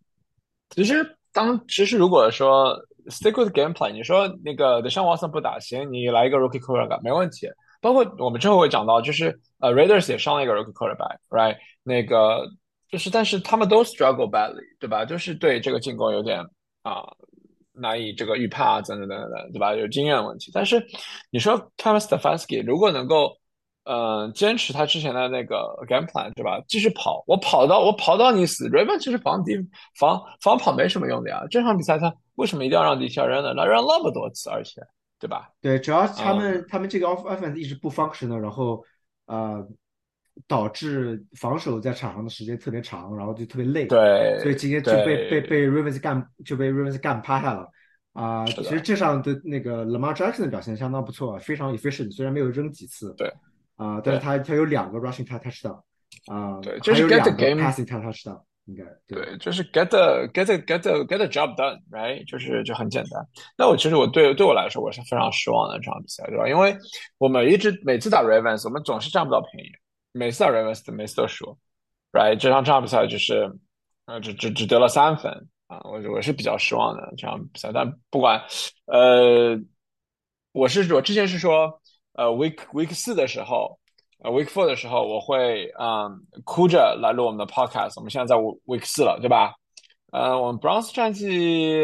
[0.70, 2.76] 其实当其实如果说
[3.10, 7.48] stick with gameplay，你说那个 The 上 Watson 不打行，你来一个 rookie quarterback 没问题。
[7.80, 11.56] 包括我们之后会讲到，就是呃 Raiders 也上了一个 rookie quarterback，right？
[11.82, 12.46] 那个
[12.90, 15.04] 就是，但是他们都 struggle badly，对吧？
[15.04, 16.40] 就是对这个进攻有点
[16.82, 17.04] 啊
[17.72, 19.74] 难以这个预判啊，等等等等，对吧？
[19.74, 20.50] 有经验问题。
[20.52, 20.84] 但是
[21.30, 23.36] 你说 Kevin Stefanski 如果能够
[23.86, 26.60] 嗯坚持他之前的那个 game plan，对吧？
[26.68, 28.68] 继续跑，我跑到我跑到你死。
[28.68, 29.56] Raven 其实防敌
[29.98, 31.42] 防防跑没什么用的呀。
[31.50, 33.54] 这场比赛他为什么一定要让底下扔呢？
[33.54, 34.82] 他扔那么多次，而且。
[35.18, 35.48] 对吧？
[35.62, 38.84] 对，主要他们他们这个 off offense 一直不 functional，然后
[39.24, 39.66] 呃
[40.46, 43.86] 导致防守在场上的时间特别长，然后就特别累。
[43.86, 47.66] 对，所以今天就被被被 Ravens 干就被 Ravens 干趴下了
[48.12, 48.44] 啊。
[48.44, 53.14] 其实这场的那个 Lamar Jackson 的表现相当不错，非常 efficient，虽然没有扔几次。
[53.16, 53.32] 对
[53.76, 55.82] 啊，但是他他有两个 rushing touchdown
[56.26, 58.42] 啊，对，就是 get the game passing touchdown。
[58.68, 62.28] 应该对，就是 get the get the get the get the job done，right？
[62.28, 63.24] 就是就很简单。
[63.56, 66.48] 那我其实我对对我来说我是非常失望的这场比赛，对吧？
[66.48, 66.76] 因为
[67.18, 69.70] 我们一直每次打 Ravens，我们总是占不到便宜，
[70.10, 71.56] 每次打 Ravens 每次都输
[72.10, 72.34] ，right？
[72.34, 73.48] 这场这场比赛就是
[74.06, 75.32] 呃只只只得了三分
[75.68, 77.70] 啊，我我是比较失望的这场比赛。
[77.72, 78.42] 但不管
[78.86, 79.56] 呃，
[80.50, 81.80] 我是我之前是说
[82.16, 83.78] 呃 week week 四的时候。
[84.20, 87.92] 呃，Week Four 的时候，我会嗯哭着来录我们的 Podcast。
[87.96, 89.54] 我们现在在 Week 四了，对吧？
[90.10, 91.76] 呃，我们 Browns 战绩，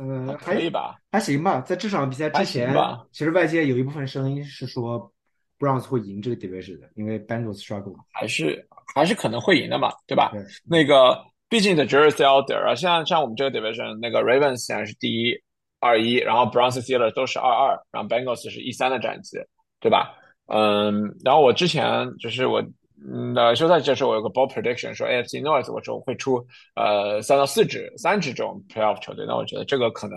[0.00, 0.96] 嗯，可以吧？
[1.10, 1.60] 还行吧。
[1.60, 2.74] 在这场比赛之前，
[3.12, 5.12] 其实外界有一部分声音是说
[5.58, 10.32] Browns 会赢这个 Division 的，因为 Bengals struggle，还是还是可能会赢的嘛，对吧？
[10.64, 15.34] 那个毕竟 The Jersey out there 啊，像像我们这个 Division，那个 Ravens 现在是第一
[15.82, 19.36] 二一，然后 Browns、Steelers 都是二二，然后 Bengals 是一三的战绩，
[19.80, 20.14] 对吧？
[20.46, 22.62] 嗯，然后我之前就是我
[23.04, 26.44] 嗯的休赛期的时候，我有个 ball prediction 说 AFC North 我说会出
[26.76, 30.16] 呃三到四支三支这种 playoff 球队，那我觉得这个可能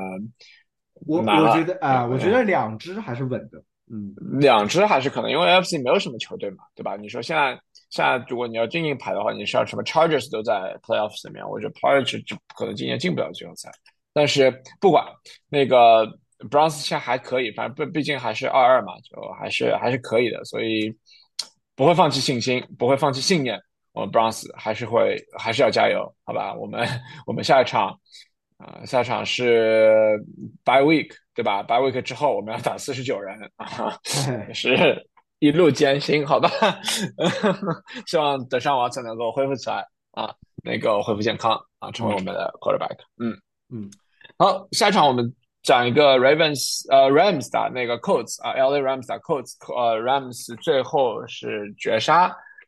[1.08, 3.58] 我我觉得啊，我觉得两支还是稳的，
[3.92, 6.96] 嗯，两支还是可能，因为 AFC 没有什么球队嘛，对吧？
[6.96, 13.72] 你说现在现在如果你要进硬排的话，你是要什么 Chargers 都在 playoffs 里面，我觉得 Chargers 就可能今年进不了季后赛，
[14.16, 15.06] 但是不管
[15.48, 16.08] 那个。
[16.52, 20.94] Browns 现在还可以，反正毕毕竟还是二二嘛，就还是还是可以的，所以
[21.78, 23.58] 不会放弃信心，不会放弃信念。
[23.94, 26.54] 我们 Browns 还是会还是要加油，好吧？
[26.54, 26.86] 我们
[27.26, 27.98] 我们下一场
[28.58, 29.96] 啊，下一场是
[30.66, 33.98] By Week 对吧？By Week 之后我们要打四十九人啊，
[34.54, 35.08] 是
[35.40, 36.50] 一路艰辛，好吧？
[38.06, 42.98] 希望德尚王才能够恢复起来啊，能够恢复健康啊，成为我们的 Quarterback。
[43.18, 43.32] 嗯
[43.70, 43.90] 嗯，
[44.38, 45.34] 好，下一场我们。
[45.64, 52.26] 讲一个 Ravens 呃 Rams 打那个 Colts 啊，LA Rams 打 Colts，呃 Rams 最后是绝杀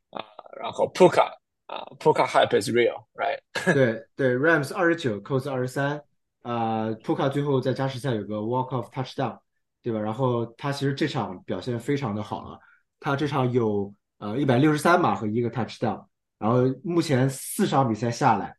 [0.10, 0.26] 啊，
[0.60, 1.28] 然后 Puka
[1.68, 3.40] 啊 Puka hype is real，right？
[3.72, 6.02] 对对，Rams 二十九，Colts 二十三，
[6.42, 9.38] 啊 Puka 最后在加时赛有个 walk off touchdown，
[9.84, 10.00] 对吧？
[10.00, 12.60] 然后他其实这场表现非常的好了，
[13.00, 16.04] 他这场有呃一百六十三码和一个 touchdown，
[16.40, 18.56] 然后目前四场比赛下来，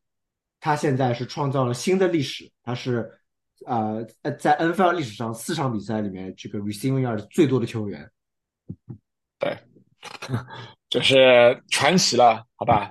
[0.61, 3.15] 他现在是创造了新的历史，他是。
[3.67, 4.07] 呃，
[4.39, 8.09] 在 NFL 历史上四场比赛里面，这个 receiving yard 最多的球员，
[9.37, 9.59] 对，
[10.89, 12.89] 就是传奇了，好吧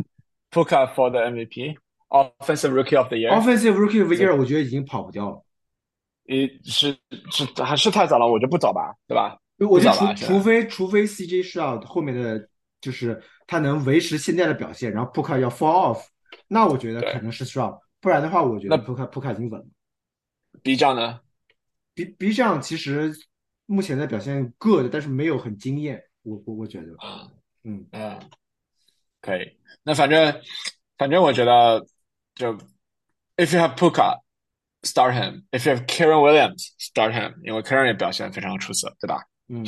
[0.51, 5.41] ？Puka for the MVP，Offensive Rookie of the Year，Offensive Rookie of the Year，我觉得已经跑不掉了。
[6.25, 6.97] 一是
[7.31, 9.39] 是还是太早了，我就不早吧，对吧？
[9.59, 12.45] 我就除除非除非 CJ Stroud 后面的
[12.81, 16.03] 就是他能维持现在的表现，然后 Puka 要 fall off，
[16.47, 19.67] 那我觉得可能是 Stroud，不然的话，我觉得 Puka Puka 已经稳了。
[20.63, 21.19] B 站呢
[21.93, 23.13] ？B B 站其实
[23.65, 26.03] 目前的表现 good，但是没有很惊艳。
[26.23, 26.95] 我我我觉得，
[27.63, 28.19] 嗯嗯，
[29.21, 29.57] 可以。
[29.83, 30.41] 那反正
[30.97, 31.85] 反正我觉得，
[32.35, 32.53] 就
[33.37, 34.19] if you have Puka
[34.81, 39.23] start him，if you have Karen Williams start him，因为 Karen 也表现非常出色，对吧？
[39.47, 39.65] 嗯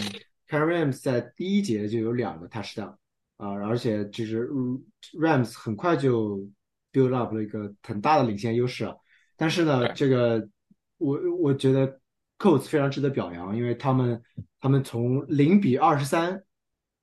[0.48, 2.96] ，Karen Williams 在第一节就有两个 touchdown
[3.40, 4.50] 啊，而且其实
[5.18, 6.46] Rams 很快就
[6.92, 8.94] build up 了一个很大的领先优势啊。
[9.38, 10.46] 但是呢，这个
[10.98, 12.02] 我我觉得
[12.38, 14.22] Colts 非常值得表扬，因为他们
[14.60, 16.44] 他们从零比二十三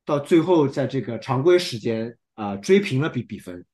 [0.04, 3.64] 到最后在这个常规时间啊追平了比比分，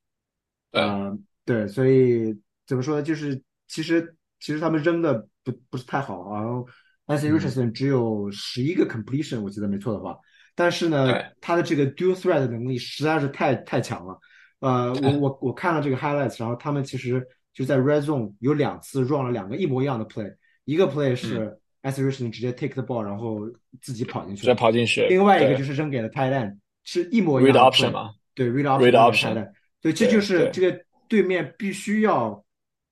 [0.70, 3.02] 呃对，所以怎么说呢？
[3.02, 6.64] 就是其实其实他们扔的不不是太好，然后
[7.06, 10.16] Anthony Richardson 只有十一个 completion，我记得没错的话，
[10.54, 14.18] 但是呢，他的这个 dual thread 的能力实在是太太强了。
[14.60, 20.32] 呃，我我我看了这个 highlights，然后他们其实就在 red zone 有两次 run 了两个一模一样的 play，
[20.64, 23.40] 一个 play 是 a s r i c h n 直接 take the ball，然后
[23.80, 25.04] 自己跑进去，直接跑进去。
[25.08, 28.14] 另外一个就是扔给了 tight end，是一模一样的 option 吗？
[28.34, 29.50] 对，read option。
[29.80, 32.44] 对，这就是这个对面必须要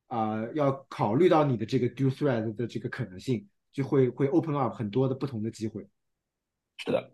[0.08, 5.86] 啊要考虑到你的这个 do thread 的这个可能性，就会会 open up 很多的不同的机会。
[6.78, 7.10] 是的。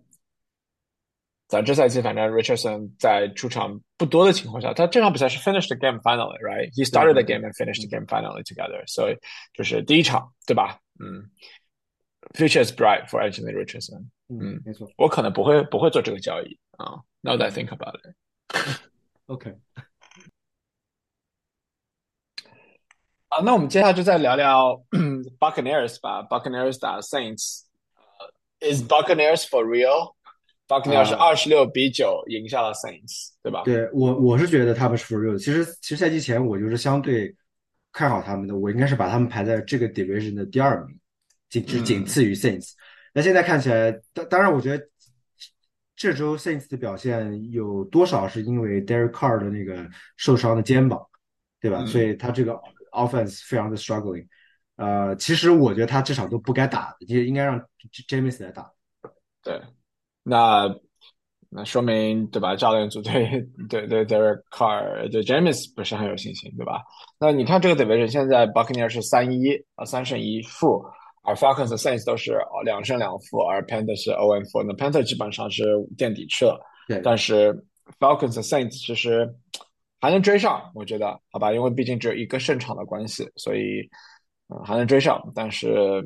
[1.47, 8.41] 咱这赛季反正 Richardson 在出场不多的情况下，他这场比赛是 finished the game finally，right？He started the game and finished the game finally
[8.43, 8.81] together。
[8.87, 9.17] 所以
[9.53, 10.79] 就是第一场，对吧？
[10.99, 11.29] 嗯，
[12.33, 14.05] future is bright for Anthony Richardson。
[14.29, 14.89] 嗯，没错。
[14.97, 17.03] 我可能不会不会做这个交易啊。
[17.19, 19.55] Now that I think about it。OK。
[23.27, 24.81] 啊，那我们接下来就再聊聊
[25.37, 26.23] Buccaneers 吧。
[26.23, 29.65] Buccaneers 打 Saints。Is Buccaneers for
[30.66, 33.62] real？Buccaneers 是二十六比九赢下了 Saints，对吧？
[33.64, 35.38] 对我我是觉得他们是 for real。
[35.38, 37.34] 其实其实赛季前我就是相对
[37.92, 40.98] 看好他们的，我应该是把他们排在这个 division 的第二名，
[41.48, 42.72] 仅只仅次于 Saints。
[43.14, 44.88] 那现在看起来，当当然我觉得
[45.94, 51.00] 这周 Saints 的表现有多少是因为 Derek Carr 的那个受伤的肩膀，
[51.60, 51.86] 对吧？
[51.86, 52.60] 所以他这个
[52.92, 54.26] offense 非常的 struggling。
[54.76, 57.58] 呃，其实我觉得他这场都不该打，就应该让
[58.06, 58.70] James 来打。
[59.42, 59.58] 对。
[60.28, 60.68] 那
[61.48, 62.56] 那说明对吧？
[62.56, 66.82] 教练组对对对 Derek Carr 对 James 不是很有信心，对吧？
[67.20, 70.84] 那你看这个 division 现在 Buccaneers 是三一啊三胜一负，
[71.22, 74.64] 而 Falcons 和 Saints 都是两胜两负，而 Panther 是 O N four。
[74.64, 75.64] 那 Panther 基本上是
[75.96, 77.00] 垫底去了，对。
[77.04, 77.54] 但是
[78.00, 79.32] Falcons 和 Saints 其实
[80.00, 83.88] 还能追上，我觉得好吧，因为毕竟只有一个胜场的关系，所以
[84.48, 86.04] 嗯还能追上，但是。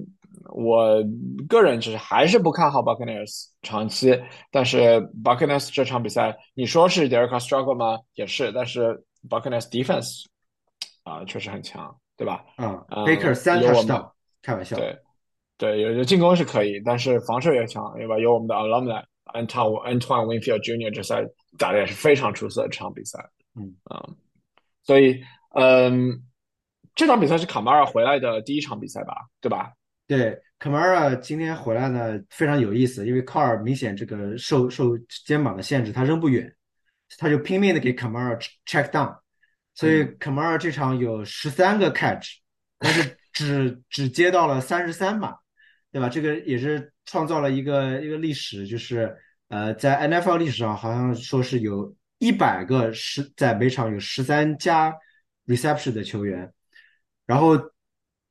[0.53, 1.03] 我
[1.49, 4.19] 个人就是还是不看好 Buccaneers 长期，
[4.51, 7.99] 但是 Buccaneers 这场比赛，你说是 Derek struggle 吗？
[8.15, 10.25] 也是，但是 Buccaneers defense
[11.05, 12.45] 啊确实很强，对吧？
[12.59, 12.75] 嗯
[13.07, 14.11] ，Baker 三 touchdown，
[14.43, 14.77] 开玩笑。
[14.77, 14.99] 对，
[15.59, 18.19] 对，有有进攻是可以，但是防守也强，对吧？
[18.19, 20.93] 有我们的 Alumni Antoine Antoine Winfield Jr.
[20.93, 21.23] 这赛
[21.59, 23.19] 打的也是非常出色的这场比赛。
[23.55, 24.09] 嗯啊，
[24.83, 25.23] 所以
[25.55, 26.23] 嗯，
[26.95, 29.15] 这场比赛是卡马尔回来的第一场比赛吧？
[29.41, 29.73] 对吧？
[30.11, 36.53] 对，Kamara 今天回来呢，非常有意思，因为 Car 明显这个受受肩膀的限制，他扔不远，
[37.17, 38.37] 他就拼命的给 Kamara
[38.67, 39.17] check down，
[39.73, 42.39] 所以 Kamara 这场有十三个 catch，
[42.81, 45.37] 但是只只接到了三十三码，
[45.93, 46.09] 对吧？
[46.09, 54.93] 这个也是创造了一个一个历史，就是呃，在 NFL 历史上好像说是有一百个十在每场有十三加
[55.47, 56.53] reception 的球员，
[57.27, 57.57] 然后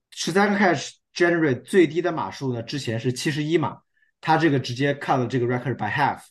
[0.10, 0.99] 十三个 catch。
[1.16, 2.62] Generate 最低的码数呢？
[2.62, 3.80] 之前是七十一码，
[4.22, 6.22] 他这个直接 cut 了这个 record by half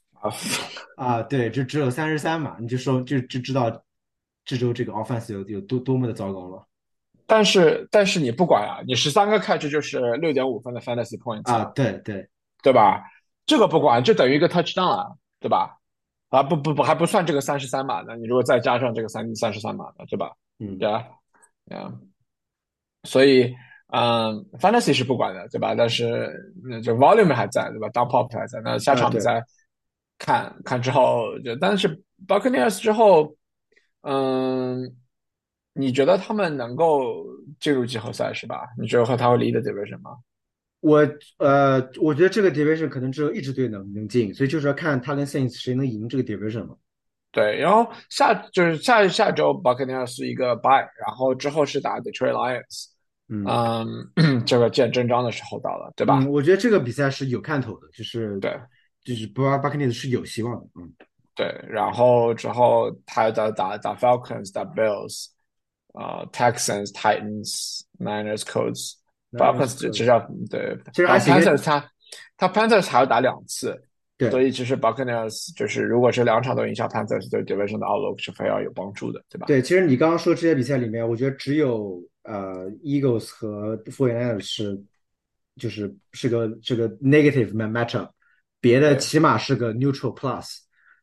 [0.97, 3.85] 啊，对，就只有三十三码，你就说就就知道
[4.45, 6.64] 这周这个 offense 有有多多么的糟糕了。
[7.26, 12.26] 但是但是你不管啊，你十三个 catch 就是六点五分的 fantasy points 啊，对对
[12.62, 13.03] 对吧？
[13.45, 15.07] 这个不管，就等于一个 touchdown 啊，
[15.41, 15.76] 对吧？
[16.31, 20.31] 啊不不不还不算这个三十三码的，你如果再加上这个三三十三码的，对吧？
[20.61, 21.05] 嗯，对啊，
[21.70, 21.93] 啊，
[23.03, 23.55] 所以。
[23.91, 25.74] 嗯，fantasy 是不管的，对吧？
[25.74, 26.30] 但是
[26.62, 27.89] 那就 volume 还在，对吧？
[27.89, 28.61] 当 pop 还在。
[28.62, 29.43] 那下场比赛
[30.18, 33.34] 看看之后，就但是 Buccaneers 之后，
[34.03, 34.95] 嗯，
[35.72, 37.24] 你觉得他们能够
[37.61, 38.66] 进入季后赛是吧？
[38.78, 40.11] 你觉得和他会 lead division 吗？
[40.80, 41.09] 我
[41.39, 46.76] 呃，我觉得这个 division 可能只有一支队能能进，所以就是要看他跟 Saints 谁能赢这个 division 嘛。
[47.32, 52.97] 对，然后下就是下下周 Buccaneers 是一个 bye，然后之后是打 Detroit Lions。
[53.31, 54.11] 嗯，
[54.47, 56.24] 这个见真章的时候到了，对吧？
[56.31, 58.59] 我觉得这个比赛是有看头的，就是对，
[59.05, 60.66] 就是布拉巴克尼斯是有希望的。
[60.81, 60.91] 嗯，
[61.35, 61.47] 对。
[61.68, 65.26] 然后之后他打打打 Falcons，打 Bills，
[65.93, 68.95] 啊，Texans、Titans、Niners、Colts、
[69.33, 70.18] Falcons 只要
[70.49, 71.91] 对，其实还 Panthers 他
[72.39, 73.79] 他 Panthers 还要打两次，
[74.16, 74.31] 对。
[74.31, 79.45] 所以其实 Buccaneers 就是如果是两场都赢下 Panthers，对 Division 的 outlook 是非常有帮助的，对吧？
[79.47, 82.03] 对，其实你刚刚说这些比赛里面，我觉得只有。
[82.29, 84.85] 呃，Eagles 和 49ers 是，
[85.57, 88.11] 就是是个这个 negative matchup，
[88.61, 90.59] 别的起码是个 neutral plus，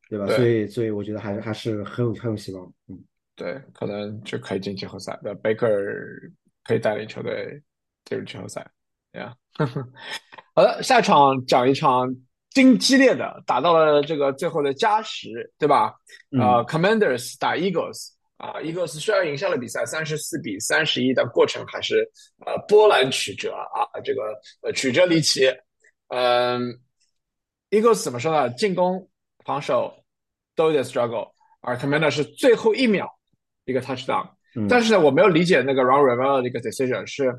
[0.07, 0.27] 对吧？
[0.27, 2.63] 所以，所以我觉得还还是很有很有希望。
[2.87, 3.03] 嗯，
[3.35, 5.19] 对，可能就可以进季后赛。
[5.23, 6.31] 对，Baker
[6.63, 7.59] 可以带领球队
[8.05, 8.65] 进入季后赛。
[9.11, 9.35] 对呀，
[10.53, 12.15] 好的，下场讲一场
[12.51, 15.95] 精激烈的，打到了这个最后的加时，对吧？
[16.31, 18.14] 呃，Commanders 打 Eagles。
[18.37, 22.07] 啊，Eagles 虽然赢下了比赛，三十四比三十一，但过程还是
[22.45, 24.21] 呃波澜曲折啊，这个
[24.61, 25.45] 呃曲折离奇。
[26.09, 26.77] 嗯
[27.69, 28.49] ，Eagles 怎么说呢？
[28.51, 29.09] 进攻、
[29.45, 29.93] 防守
[30.55, 31.31] 都有点 struggle，
[31.61, 33.09] 而 Commander 是最后一秒
[33.65, 34.29] 一个 touchdown。
[34.57, 37.33] 嗯但是呢，我没有理解那个 Ron Rivera 的一个 decision 是，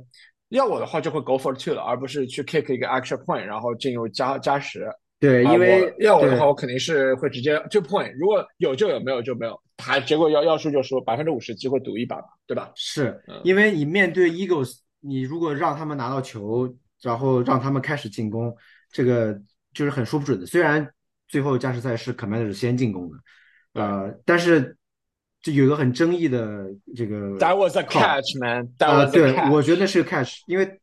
[0.51, 4.86] 要我的话就会 go for two 了，而不是去 kick 一个 extra point，然后进入加加时。
[5.18, 12.72] 对，啊因为我要我的话，我肯定是会直接 two point，如果有就有，没有就没有，还结果要要输就输，百分之五十机会赌一把嘛，对吧？
[12.74, 18.53] 是嗯因为你面对 Eagles，你如果让他们拿到球，然后让他们开始进攻，
[18.91, 19.41] 这个
[19.72, 20.45] 就是很说不准的。
[20.45, 20.91] 虽然
[21.28, 23.16] 最后加时赛是 Commander 先进攻的，
[23.74, 24.76] 呃，但是
[25.41, 26.66] 就有一个很争议的
[26.97, 28.68] 这个 That was a catch, man.
[28.78, 30.80] That 啊，was a 对.我觉得那是个 catch，因为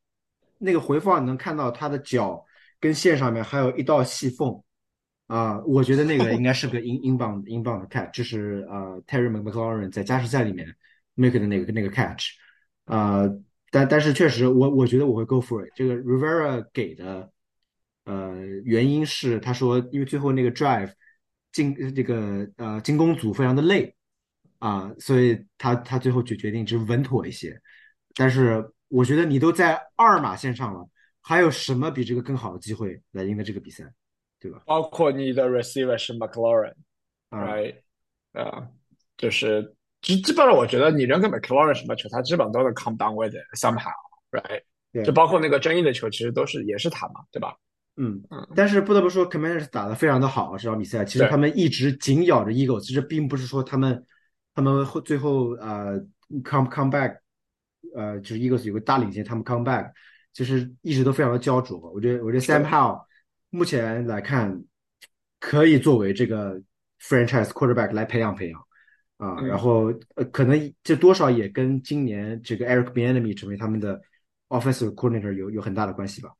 [0.60, 2.46] 那个回放你能看到他的脚
[2.80, 4.62] 跟线上面还有一道细缝
[5.28, 10.76] 啊，我觉得那个 应该是个英英镑英镑的 catch，就是呃 Terry McLaurin 在加时赛里面
[11.16, 12.32] make 的那个那个 catch，
[12.86, 13.24] 啊，
[13.72, 17.32] 但但是确实我我觉得我会 go for it，这个 Rivera 给的
[18.06, 20.92] 呃原因是他说因为最后那个 drive
[21.52, 23.96] 进这个呃进攻组非常的累。
[24.60, 27.60] 啊，所以他他最后决决定就是稳妥一些，
[28.16, 30.88] 但是我觉得你都在二马线上了，
[31.20, 33.84] 还有什么比这个更好的机会来赢得这个比赛，
[34.44, 34.62] 对吧？
[34.66, 36.74] 包括你的 receiver 是 McLaurin，
[37.30, 37.76] 啊，right？
[38.34, 38.68] 啊，
[39.16, 44.64] 就是基基本上我觉得你扔给 McLaurin 什么球，他基本都能 come down with it somehow，right？
[45.06, 47.56] 就包括那个争议的球，其实都是也是他嘛，对吧？
[47.96, 54.06] 嗯嗯，但是不得不说，Commanders 打得非常的好，这场比赛其实他们一直紧咬着 Eagles，其实并不是说他们
[54.54, 56.00] 他们会最后呃
[56.44, 57.20] come come back，
[57.96, 59.92] 呃，就是 Eagles 有个大领先，他们 come back，
[60.34, 61.80] 其实一直都非常的焦灼。
[61.92, 63.00] 我觉得我觉得 Sam Howell
[63.54, 64.64] 目前来看
[65.40, 66.60] 可以作为这个
[67.00, 68.60] franchise quarterback 来培养培养
[69.18, 74.02] 啊，嗯然后呃可能这多少也跟今年这个 Eric Bieniemy 成为他们的
[74.50, 76.32] offensive coordinator 有有很大的关系吧。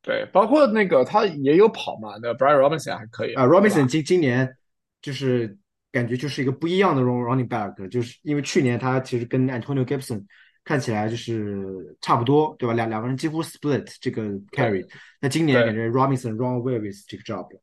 [0.00, 4.56] 对，包括那个他也有跑嘛，那 Brian Robinson 还可以啊，Robinson 今今年
[5.02, 5.58] 就是
[5.90, 10.24] 感觉就是一个不一样的 run running back，就是因为去年他其实跟 Antonio Gibson
[10.64, 12.74] 看起来就是差不多，对吧？
[12.74, 14.84] 两两个人几乎 split 这个 carry，
[15.20, 17.60] 那今年感觉 Robinson run away with 这个 job 了。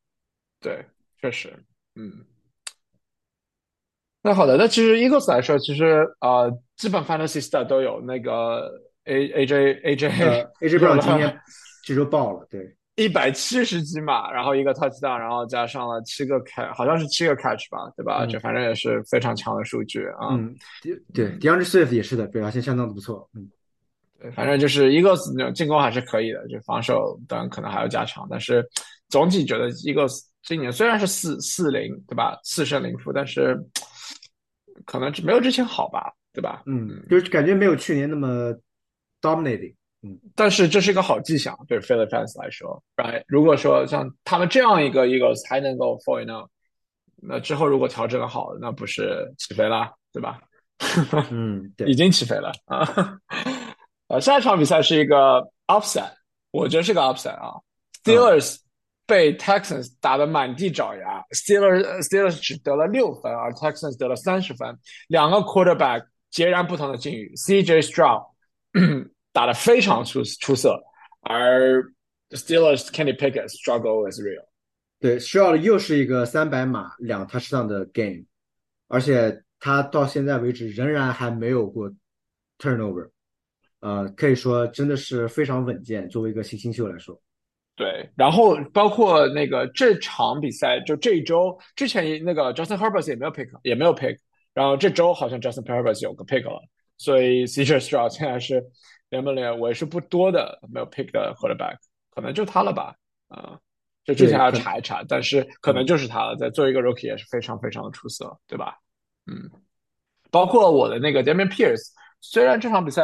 [0.59, 0.85] 对，
[1.19, 1.51] 确实，
[1.95, 2.25] 嗯。
[4.23, 8.71] 那好的，那其实 Eagles 来说，其实呃，基本 Fantasy Star 都有那个
[9.05, 11.41] A A J A J 呃，AJ Brown 今天
[11.83, 18.25] 这周爆了，对，一百七十几码，然后一个 touchdown，然后加上了七个 catch，好像是七个 catch 吧，对吧？
[18.25, 20.29] 嗯这反正也是非常强的数据啊。
[20.31, 20.55] 嗯，
[21.13, 23.49] 对，DeAndre Swift 也是的，表现相当的不错，嗯，
[24.19, 28.63] 对，反正就是那种进攻还是可以的，就防守当然可能还要加强，但是
[29.07, 32.37] 总体觉得 Eagles 今年虽然是四四零，对吧？
[32.43, 33.57] 四胜零负，但是
[34.85, 36.61] 可能没有之前好吧，对吧？
[36.65, 38.53] 嗯，就是感觉没有去年那么
[39.21, 39.73] dominating，
[40.35, 43.23] 但是这是一个好迹象，对 Philly fans 来说，right？
[43.27, 46.49] 如果说像他们这样一个 Eagles 还能够 four and out，
[47.15, 50.41] 那之后如果调整的好，那不是起飞啦，对吧？
[51.29, 53.19] 嗯，对已，经起飞了啊！
[54.07, 56.11] 呃，下一场比赛是一个 upset，
[56.49, 57.53] 我觉得是个 upset 啊。
[58.03, 58.57] Steelers
[59.05, 64.75] 被 Texans 打得满地找牙，Steelers Steelers 只得了六分，而 Texans 得了三十分，
[65.07, 67.31] 两个 quarterback 截然不同的境遇。
[67.35, 68.25] CJ Stroud
[69.31, 70.81] 打得非常出出色，
[71.21, 71.83] 而
[72.31, 74.45] Steelers Kenny Pickett struggle is real。
[74.99, 78.23] 对 s h r o d 又是一个三百码两 touchdown 的 game，
[78.87, 81.91] 而且他到现在为止仍然还没有过
[82.59, 83.09] turnover，
[83.79, 87.19] 呃，可以说真的是非常稳健，作为一个新新秀来说。
[87.75, 94.17] 对，然后包括那个这场比赛，就这一周之前那个 Justin Herbert 也没有 pick，也没有 pick，
[94.53, 96.61] 然后这周好像 Justin Herbert 有个 pick 了，
[96.97, 98.63] 所以 CJ Stroud 现在是
[99.11, 101.77] 联盟里为数不多的没有 pick 的 quarterback，
[102.09, 102.95] 可能就他了吧，
[103.27, 103.59] 啊、
[104.03, 108.79] 就之前要查一查，但是可能就是他了，在做一个 rookie 也是非常非常的出色，对吧？
[109.27, 109.51] 嗯，
[110.31, 111.91] 包括我的那个 Damian Pierce，
[112.21, 113.03] 虽然这场比赛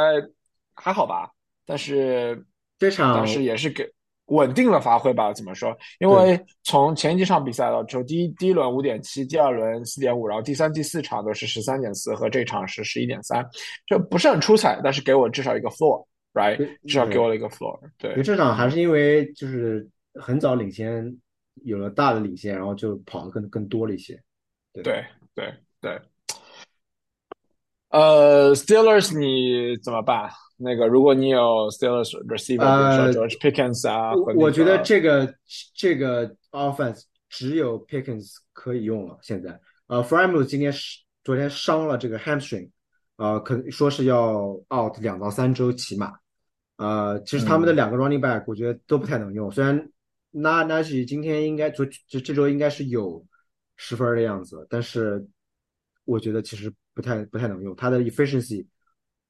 [0.76, 1.30] 还好吧，
[1.66, 2.46] 但是
[2.80, 3.92] 这场但是也是给
[4.28, 5.78] 稳定了发挥吧，怎么说？
[6.00, 13.46] 因为从前几场比赛了，就第一第一轮五点七，第二轮四点五，然后第三、第四场都是十三点四，和这场是十一点三，
[13.86, 16.58] 就不是很出彩，但是给我至少一个 floor，right？
[16.88, 21.16] 至少给我了一个 floor，对这场还是因为就是很早领先，
[21.64, 24.22] 有了大的领先，然后就跑的更更多了一些。
[24.74, 25.04] 对对
[25.34, 26.02] 对对。
[27.90, 30.30] 呃，Steelers 你怎么办？
[30.58, 35.34] 那个，如果你有 Steelers receiver，比如呃说 George Pickens 啊，我我觉得这个
[35.76, 39.18] 这个 offense 只有 Pickens 可以用了。
[39.22, 42.70] 现在，呃 f r a m u 今天是昨天伤了这个 hamstring，
[43.18, 46.14] 呃，可说是要 out 两到三周起码。
[46.78, 49.78] 呃，其实他们的嗯两个 running back 我觉得都不太能用，虽然
[50.32, 53.26] Na Najee 今天应该昨这这周应该是有
[53.76, 55.26] 十分的样子，但是
[56.06, 58.66] 我觉得其实不太不太能用，他的 efficiency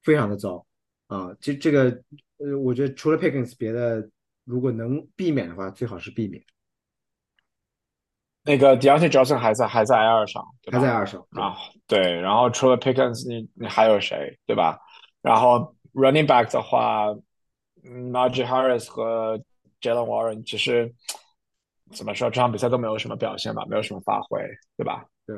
[0.02, 0.66] 非常的糟
[1.08, 1.36] 啊。
[1.38, 1.90] 这这个
[2.38, 4.08] 呃，我觉得除了 Pickens，别的
[4.44, 6.42] 如果能避免的话，最好是避免。
[8.44, 10.42] 那个 Deontay Johnson 还在还在 L 上，
[10.72, 11.54] 还在 L 上啊。
[11.86, 14.78] 对，然后除了 Pickens，你你还有谁，对吧？
[15.20, 17.08] 然后 Running Back 的话
[17.82, 19.36] ，Najee Harris 和
[19.82, 20.94] Jalen Warren 其实
[21.92, 24.40] 怎么说，这场比赛都没有什么表现吧，没有什么发挥，
[24.78, 25.04] 对吧？
[25.26, 25.36] 对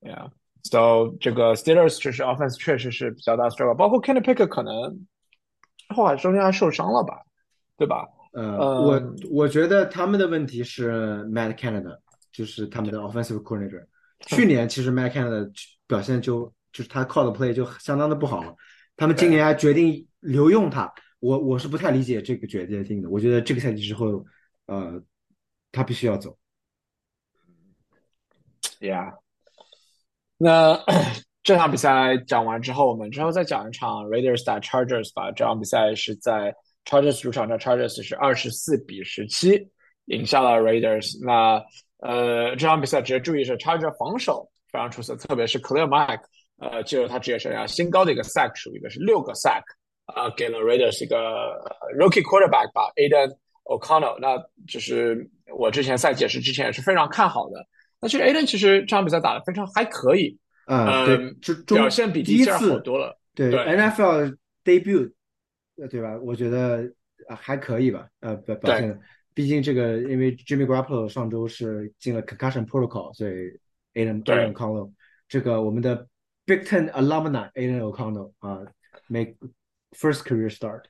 [0.00, 0.30] ，Yeah。
[0.64, 5.06] So 这个 Steelers 确实 Offense 确实是比较大 struggle，包括 Kenny Pickett 可能
[5.94, 7.22] 后来中间还受伤了吧，
[7.76, 8.06] 对吧？
[8.32, 11.98] 呃，我我觉得他们的问题是 Matt Canada，
[12.30, 13.86] 就是他们的 offensive coordinator。
[14.26, 15.50] 去年其实 Matt Canada
[15.86, 18.54] 表现就就是他 call 的 play 就相当的不好了。
[18.96, 23.08] 他们今年还决定留用他，我我是不太理解这个决定的。
[23.08, 24.24] 我觉得这个赛季之后，
[24.66, 25.00] 呃，
[25.72, 26.36] 他必须要走。
[28.80, 29.14] Yeah，
[30.38, 30.82] 那
[31.42, 35.30] 这场比赛讲完之后，我们之后再讲一场 Raiders 打 Chargers 吧。
[35.32, 36.54] 这场比赛是在。
[36.84, 39.68] Chargers 主场的 Chargers 是二十四比十七
[40.06, 41.22] 赢下了 Raiders。
[41.22, 41.62] 那
[41.98, 46.22] 呃，这场比赛值得注意是 Chargers 防守非常出色，特别是 Clear Mike，
[46.56, 49.60] 呃，进入他职业生涯新高的一个 sack 数，一个是六个 sack，
[50.06, 51.18] 啊，给了 Raiders 一个
[51.98, 54.18] Rookie Quarterback 吧，Aiden O'Connell。
[54.18, 57.66] 那就是我之前赛解释之前也是非常看好的。
[58.00, 63.18] 那其实 Aiden 其实这场比赛打的非常还可以，嗯，对，表现比第一次好多了。
[63.34, 65.12] 对 NFL debut。
[65.80, 66.18] 呃，对吧？
[66.22, 66.92] 我觉得
[67.28, 68.08] 还可以吧。
[68.18, 68.98] 呃，表表现，
[69.32, 73.32] 毕竟这个因为 Jimmy Garoppolo 上周是进了 concussion protocol，所以
[73.94, 74.92] Aiden Aiden O'Connell
[75.28, 76.08] 这个我们的
[76.44, 78.62] Big Ten alumni Aiden O'Connell 啊
[79.06, 79.34] ，make
[79.92, 80.82] first career start。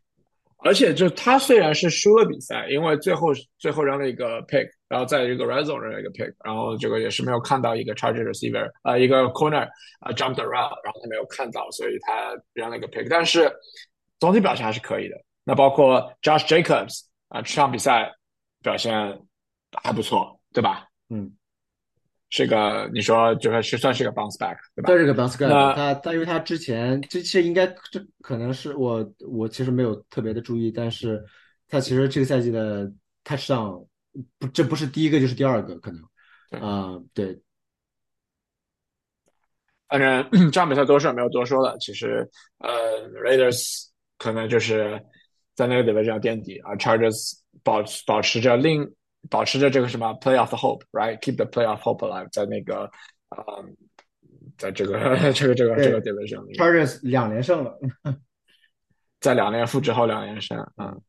[0.58, 3.28] 而且就他虽然是输了比赛，因为最后
[3.58, 9.68] 最后扔了一个 pick，然后在一个 red zone 扔了一个 pick，然后这个也是没有看到一个 charge receiver 啊，一个 corner
[10.00, 13.52] 啊 jumped around，然后他没有看到，所以他扔了一个 pick，但是。
[14.20, 15.14] 总体表现还是可以的。
[15.44, 18.12] 那包括 Josh Jacobs 啊，这场比赛
[18.60, 18.92] 表现
[19.80, 20.88] 还不错，对吧？
[21.08, 21.30] 嗯，
[22.28, 24.88] 是个你说就是算是个 bounce back，对吧？
[24.88, 25.74] 算是个 bounce back。
[25.76, 31.24] 他他因为他之前这其实应该这可能是我我其实没有特别的注意，但是
[31.68, 32.90] 他其实这个赛季的
[33.22, 33.86] touchdown
[34.38, 37.40] 不这不是第一个就是第二个可能啊对。
[39.88, 42.70] 反正这场比赛多少没有多说了，其实呃
[43.22, 43.88] Raiders。
[44.20, 45.00] 可能就是
[45.54, 48.92] 在那个 division 垫底啊，Chargers 保保持着另
[49.30, 52.90] 保持着这个什么 playoff hope，right？Keep the playoff hope alive，在那个
[53.28, 53.62] 啊，
[54.58, 54.98] 在这个
[55.32, 57.78] 这个这个这个 division，Chargers 两连胜了，
[59.20, 61.00] 在两连负之后两连胜，嗯，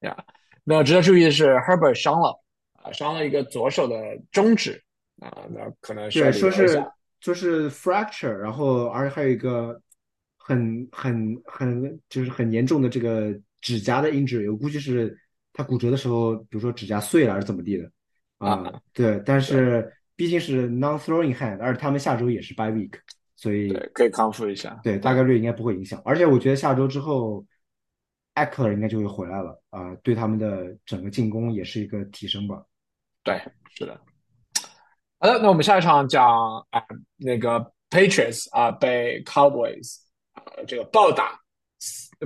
[0.00, 0.14] 呀，
[0.62, 2.38] 那值得注意的是 Herbert 伤了
[2.82, 3.96] 啊，伤了一个左手的
[4.30, 4.82] 中指
[5.20, 6.84] 啊，那可能对说是
[7.20, 9.80] 就是 fracture，然后而且还有一个。
[10.44, 15.16] 很很很就是很严重的这个指甲的 injury，我估计是
[15.52, 17.88] 他骨折的时候，比如说指甲碎了还是怎么地的
[18.38, 18.82] 啊？
[18.92, 22.94] 对，但是毕竟是 non-throwing hand，而且他们下周也是 by week，
[23.36, 24.80] 所以可以康复一下。
[24.82, 26.02] 对，大概率应该不会影响。
[26.04, 27.46] 而且我觉得下周之后
[28.34, 32.60] ，Eckler 应该就会回来了啊，对他们的整个进攻也是一个提升吧。
[33.22, 33.40] 对，
[33.74, 34.00] 是的。
[35.18, 36.26] 好的，那我们下一场讲
[36.70, 36.82] 啊，
[37.16, 39.98] 那个 Patriots 啊被 Cowboys。
[40.34, 41.38] 呃，这个暴打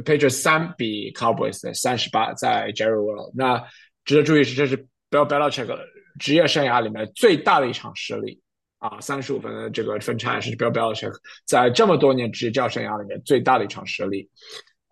[0.04, 3.32] Patriots 三比 Cowboys 的三十八，在 Jerry World。
[3.34, 3.62] 那
[4.04, 4.78] 值得注意是，这是
[5.10, 5.76] Bill Belichick
[6.20, 8.40] 职业生涯里面最大的一场失利
[8.78, 11.12] 啊，三十五分的这个分差是 Bill Belichick
[11.44, 14.30] 在这么多年执教生涯里面最大的一场失利。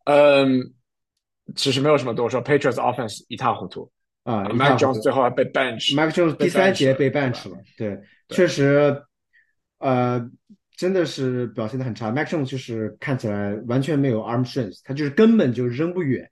[0.06, 0.74] 嗯，
[1.54, 3.90] 其实没有什么多说，Patriots offense 一塌糊涂
[4.24, 7.98] 啊，Mac Jones 最后还被 bench，Mac Jones 第三节被 bench 了，对，
[8.28, 9.02] 确实，
[9.78, 10.28] 呃。
[10.76, 16.28] 真的是表现的很差，Mac Jones 就是看起来完全没有 arm strength，他就是根本就扔不远，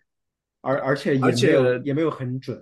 [0.62, 2.60] 而而且也没有也没有很准。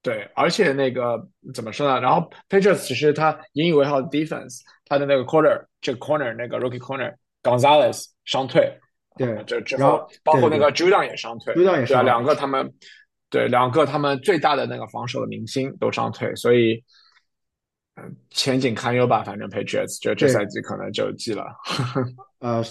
[0.00, 2.00] 对，而且那个怎么说呢？
[2.00, 8.72] 然后 Patriots 其实他引以为豪的 defense，他的那个 corner 这个 corner 那个 rookie corner Gonzalez 伤退，
[9.18, 12.72] 对，这之后包括那个 Judon 也伤退，Judon 也是两个他们
[13.32, 16.84] 对两个他们最大的那个防守的明星都伤退，所以。
[17.94, 21.44] 嗯，前景堪忧吧，反正 Patriots 就这赛季可能就记了。
[22.40, 22.64] 呃，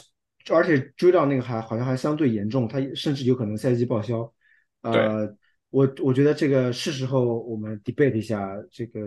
[0.50, 4.34] 而且追到那个还好像还相对严重，他甚至有可能赛季报销。
[4.82, 5.32] 呃，
[5.70, 9.00] 我我觉得这个是时候我们 debate 一下这个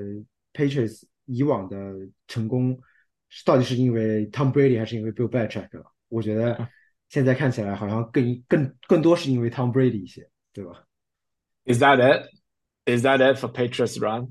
[0.53, 1.77] Patriots 以往的
[2.29, 2.79] 成功，
[3.45, 5.85] 到底是因为 Tom Brady 还是因为 Bill Belichick 了？
[6.09, 6.57] 我觉得
[7.11, 10.84] 现在看起来好像更更更多是因为 Tom Brady 一些，对吧
[11.67, 12.29] ？Is that it?
[12.87, 14.29] Is that it for Patriots run?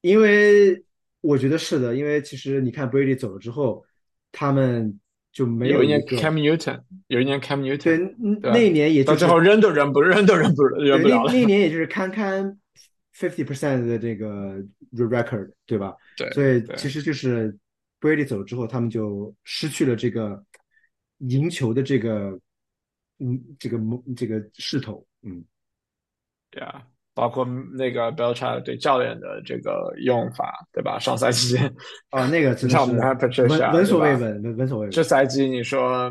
[0.00, 0.84] 因为
[1.20, 3.84] 我觉得是的，因为其实你看 Brady 走了之后，
[4.30, 5.00] 他们
[5.32, 11.32] 就没有一年 Cam Newton，有一年 Cam 对 Newton，嗯对那一年也就是到最后扔都扔不扔都扔不扔不了了。
[11.32, 12.56] 那那一年也就是堪堪
[13.12, 15.94] fifty percent 的这个 record 对吧？
[16.16, 17.58] 对所以其实就是
[18.00, 20.44] Brady 走了之后，他们就失去了这个
[21.18, 22.38] 赢球的这个
[23.18, 23.80] 嗯这个
[24.16, 25.44] 这个势头，嗯。
[26.58, 26.82] 对啊，
[27.14, 27.44] 包括
[27.76, 30.98] 那个 Belichick 对教练的这个用法，对吧？
[30.98, 31.56] 上赛季
[32.10, 34.90] 啊，那个真的是像我们看 Patricia，闻闻所未闻，闻闻所未闻。
[34.90, 36.10] 这赛季你说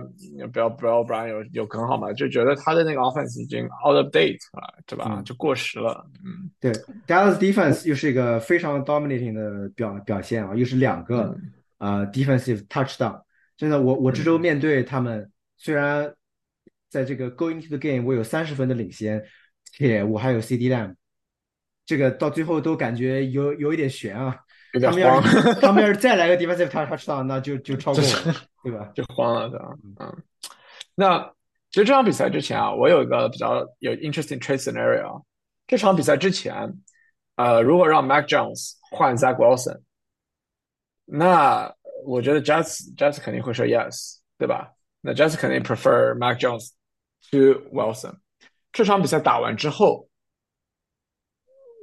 [0.52, 2.12] 不要不要不然有有更好嘛？
[2.14, 5.06] 就觉得他的那个 offense 已经 out of date 了，对吧？
[5.10, 6.06] 嗯就过时了。
[6.26, 6.72] 嗯，对
[7.08, 11.36] ，Dallas defense 又是一个非常 dominating 的表表现啊，又是两个
[11.80, 13.22] 嗯呃 defensive touchdown。
[13.58, 16.14] 真的，我我这周嗯面对他们，虽然
[16.90, 19.24] 在这个 going into the game 我有三十分的领先，
[19.78, 20.96] 且我还有 CD Lamb，
[21.86, 24.38] 这个到最后都感觉有有一点悬啊。
[24.74, 28.92] 有点他们要慌，是他们要是再来个 defensive touch- touchdown，那就就超过了，对吧？
[28.94, 29.66] 就慌了，对吧？
[30.00, 30.24] 嗯，
[30.94, 31.20] 那
[31.72, 35.22] 其实这场比赛之前啊，我有一个比较有 interesting trade scenario 啊。
[35.68, 36.54] 这场比赛之前，
[37.36, 39.80] 呃，如果让 Mac Jones 换 Zach Wilson，
[41.06, 41.74] 那
[42.06, 44.74] 我觉得 Jets Jets 肯定会说 yes，对吧？
[45.02, 46.72] 那 Jets 肯定 prefer Mac Jones
[47.32, 48.16] to Wilson。
[48.78, 50.08] 这场比赛打完之后，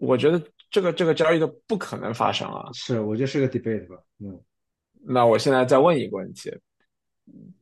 [0.01, 0.41] 我觉得
[0.71, 2.71] 这个这个交易都不可能发生啊。
[2.73, 4.41] 是，我觉得是个 debate 吧，嗯。
[5.03, 6.57] 那我现在再问一个问题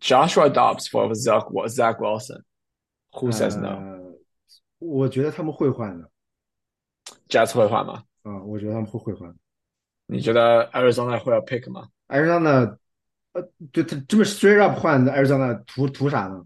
[0.01, 3.69] ：Joshua Dobbs for Zach Zach Wilson，Who says no？
[3.69, 4.19] 呃，
[4.81, 6.11] 我觉得他们会换的
[7.31, 8.05] ，Jets 会换吗？
[8.25, 9.35] 啊、我觉得他们会会换。
[10.05, 12.77] 你觉得 Arizona 会要 pick 吗？Arizona，
[13.33, 16.45] 呃，就他这么 straight up 换的 Arizona 图图啥呢？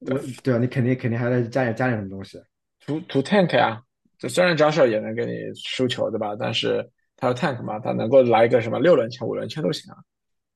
[0.00, 2.40] 我 对啊，你肯定肯定还得加点加点什么东西。
[2.84, 3.82] 图图 tank 呀、
[4.18, 6.36] 就虽然 Joshua 也能给你输球，对吧？
[6.38, 9.98] 但是他有 tank 嘛，他能够来一个什么六轮签、五轮签都行啊，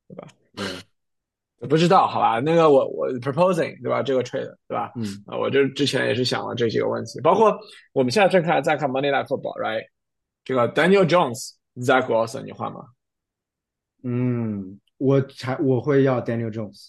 [0.09, 0.29] 对吧？
[0.57, 2.39] 嗯，不知道，好吧？
[2.41, 4.03] 那个我我 proposing 对吧？
[4.03, 4.93] 这个 trade 对吧？
[4.97, 7.59] 嗯，啊，我就之前也是想了这几个问题，包括
[7.93, 9.85] 我们现在正看在看 Monday Night Football，right？
[10.45, 12.87] 这个 Daniel Jones、Zach Wilson 你换吗？
[14.05, 16.89] 嗯，我才我会要 Daniel Jones。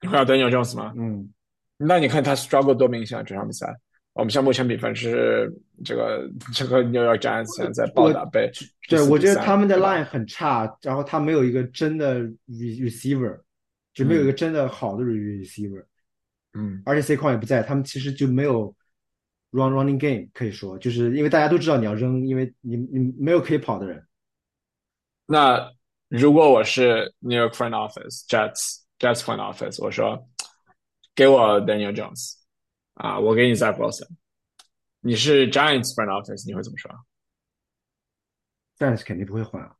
[0.00, 0.94] 你会要 Daniel Jones 吗？
[0.96, 1.30] 嗯，
[1.78, 3.22] 那你看他 struggle 多明显啊！
[3.22, 3.74] 这场比赛，
[4.12, 5.48] 我们现在目前比分是
[5.84, 8.50] 这个这个 New York Giants 现在在暴打被
[8.88, 13.38] 对，我觉得他们的 line 很差，然后他没有一个真的 re receiver，
[13.94, 15.84] 就没有一个真的好的 re receiver，
[16.54, 18.74] 嗯而且 C 框也不在，他们其实就没有
[19.52, 24.02] run running game，可以说就是因为大家都知道你要扔，因为你你没有可以跑的人。
[25.26, 25.70] 那
[26.08, 30.26] 如果我是 New York front office Jets Jets front office，我说
[31.18, 32.34] 给我 Daniel Jones
[32.94, 34.06] 啊，我给你 Zach Wilson。
[35.00, 36.88] 你是 Giants front office，你会怎么说？
[38.78, 39.72] 但是肯定不会换啊。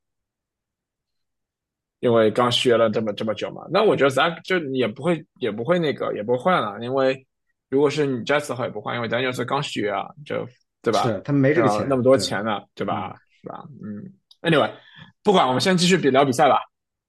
[2.01, 7.25] 因为刚学了这么这么久嘛，那我觉得 Zach 就也不会也不会那个也不会换了，因为
[7.69, 10.45] 如果是你 Jets 的话也不换，因为 Daniel 是刚学啊，就
[10.83, 11.05] 对吧？
[11.05, 13.15] 是他们没这个钱，啊那么多钱呢，对吧？
[13.41, 13.65] 是吧？
[13.81, 14.13] 嗯
[14.43, 14.73] ，Anyway，
[15.23, 16.59] 不管，我们先继续比聊比赛吧。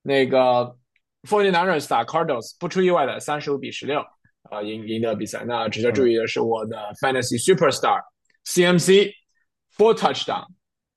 [0.03, 0.77] 那个
[1.23, 4.05] 49ers 打 Cardinals，不出意外的三十五比十六，
[4.43, 5.43] 啊，赢赢得比赛。
[5.45, 8.01] 那值得注意的是，我的 Fantasy Superstar
[8.45, 9.11] CMC
[9.75, 10.45] four touchdown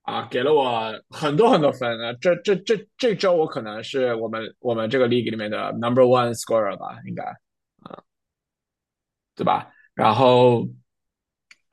[0.02, 2.12] 啊，给了我很多很多分啊。
[2.20, 7.22] 这这这这周我可能是我们我们这个 league 里面的 number one scorer 吧，应该
[7.82, 8.02] 啊，
[9.34, 9.70] 对吧？
[9.94, 10.66] 然后，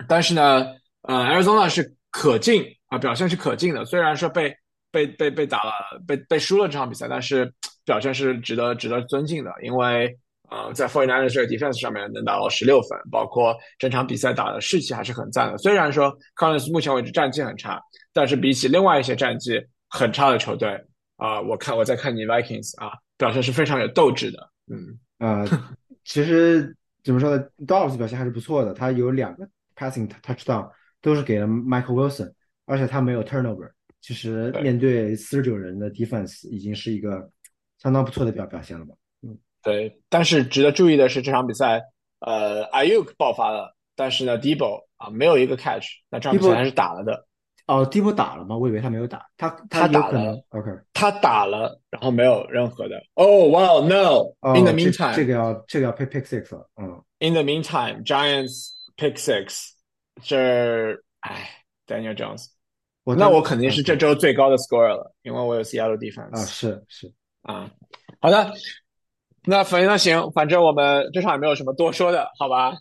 [0.08, 3.86] 但是呢，呃，Arizona 是可敬啊，表现是可敬的。
[3.86, 4.54] 虽然说被
[4.92, 5.72] 被被被打了，
[6.06, 7.54] 被被输了这场比赛，但是
[7.86, 9.54] 表现是值得值得尊敬的。
[9.62, 10.18] 因为
[10.50, 15.58] 呃，在 49ers 这个 defense 上面能打到十六分，包括整场比赛打的士气还是很赞的。
[15.58, 17.82] 虽然说 Cardinals 目前为止战绩很差，
[18.14, 20.70] 但是比起另外一些战绩很差的球队
[21.18, 24.50] 啊、我看我在看你 Vikings 啊，表现是非常有斗志的。
[24.72, 25.46] 嗯呃，
[26.06, 29.46] 其实怎么说呢，Dobbs 表现还是不错的，他有两个
[29.76, 30.72] passing touchdown
[31.02, 32.32] 都是给了 Michael Wilson，
[32.66, 33.70] 而且他没有 turnover。
[34.00, 37.30] 其实面对四十九人的 defense 已经是一个
[37.80, 38.96] 相当不错的表表现了吧？
[39.64, 41.82] 对，但是值得注意的是，这场比赛，
[42.20, 47.26] 呃，Ayuk 爆发了，但是呢，Debo 啊没有一个 catch，那这场比赛还是打了的。
[47.68, 48.58] 哦 d e b o 打了吗？
[48.58, 50.72] 我以为他没有打，他他打了 OK。
[50.92, 53.00] 他打了，然后没有任何的。
[53.14, 54.34] Oh wow no!
[54.40, 59.74] 哦 In the meantime, 这个要这个要 pick pick six 了，嗯，in the meantime, Giants pick six，
[60.24, 62.48] 这唉，Daniel Jones，
[63.04, 67.70] 我那我肯定是这周最高的 scorer 了，因为我有 Seattle 啊 defense 啊是是，啊。
[68.20, 68.52] 好的，
[69.46, 72.74] 那反正那行，反正我们这场也没有什么多说的，好吧？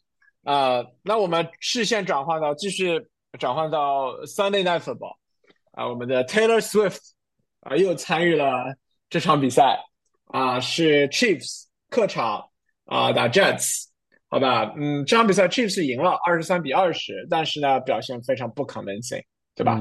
[0.45, 3.07] 啊、那我们视线转换到继续
[3.39, 5.17] 转换到 Sunday Night Football
[5.73, 7.01] 啊，我们的 Taylor Swift
[7.61, 8.75] 啊，又参与了
[9.11, 9.79] 这场比赛
[10.27, 12.49] 啊，是 Chiefs 客场
[12.87, 13.89] 啊打 Jets，
[14.29, 19.23] 好吧，嗯，这场比赛 Chiefs 赢了二十三比二十，但是呢表现非常不 convincing，
[19.55, 19.79] 对吧？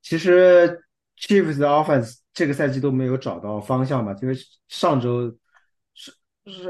[0.00, 0.80] 其实
[1.18, 4.34] Chiefs 的 offense 这个赛季都没有找到方向嘛，因为
[4.68, 5.34] 上周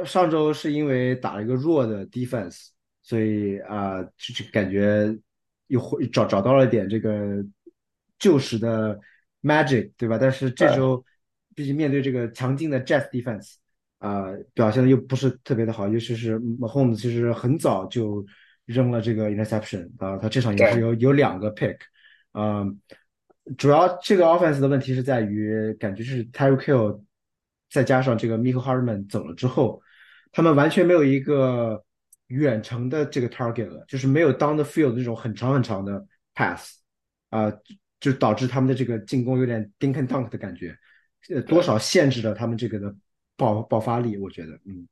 [0.04, 2.68] 上周是因为打了一个弱的 defense，
[3.02, 5.16] 所以啊，就就感觉
[5.68, 7.44] 又回找找到了点这个
[8.18, 8.98] 旧时的
[9.42, 10.18] magic，对吧？
[10.18, 11.02] 但是这周
[11.54, 13.54] 毕竟面对这个强劲的 Jazz defense，
[13.98, 18.24] 啊、表现的又不是特别的好，尤其是 Mahomes 其实很早就
[18.66, 21.76] 扔了这个 interception 啊、他这场也是有有两个 pick，
[22.34, 22.78] 嗯，
[23.56, 27.00] 主要这个 offense 的问题是在于，感觉是 Tyreek Hill
[27.72, 29.80] 再加上这个 Mecole Hardman 走了之后，
[30.30, 31.82] 他们完全没有一个
[32.26, 36.04] 远程的这个 target 了，就是没有 down the field 那种很长很长的
[36.34, 36.78] pass，
[37.30, 37.50] 啊、
[37.98, 40.76] 就导致他们的这个进攻有点 dink and dunk 的感觉，
[41.30, 42.94] 呃，多少限制了他们这个的
[43.36, 44.86] 爆爆发力，我觉得，嗯，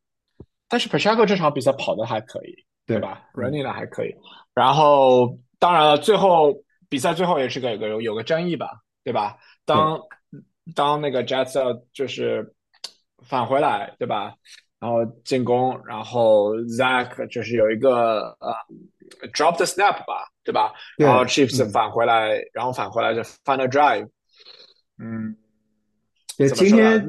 [0.68, 2.54] 但是 Pacheco 这场比赛跑的还可以，
[2.86, 4.14] 对吧嗯？Running 的还可以，
[4.54, 9.36] 然后当然了，最后比赛最后也是个有个有有个争议吧，对吧？
[9.64, 10.00] 当
[10.74, 12.54] 当那个 Jets 要就是
[13.22, 14.34] 返回来，对吧？
[14.78, 18.54] 然后进攻，然后 Zach 就是有一个呃
[19.34, 20.72] drop the snap 吧，对吧？
[20.96, 24.08] 对然后 Chiefs 嗯返回来，然后返回来就 final drive，
[24.98, 25.36] 嗯，
[26.38, 27.06] 对，今天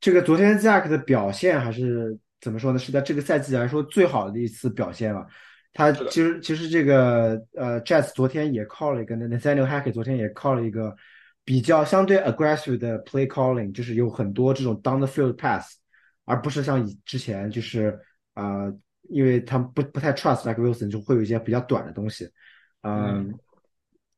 [0.00, 2.78] 这个昨天 Zach 的表现还是怎么说呢？
[2.78, 5.26] 是在这个赛季来说最好的一次表现了。
[5.74, 10.96] 他其实其实这个呃 Jets 昨天也 call 了一个那 Nathaniel Hackett 昨天也 call 了一个
[11.48, 15.78] 比较相对 aggressive 的 play calling，就是有很多这种 down the field pass，
[16.26, 17.98] 而不是像以之前就是
[18.34, 18.78] 啊、呃
[19.08, 22.28] 因为他们不不太 trust Zach Wilson，就会有一些比较短的东西。
[22.82, 23.32] 嗯，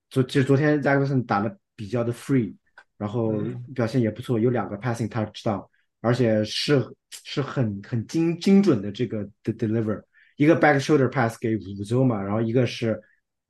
[0.09, 2.57] 昨其实昨天 Zach Wilson 打的比较的 free，
[2.99, 5.65] 然后嗯表现也不错，有两个 passing touchdown，
[6.01, 10.03] 而且是是很很精精准的这个的 deliver，
[10.37, 13.01] 一个 back shoulder pass 给五周嘛，然后一个是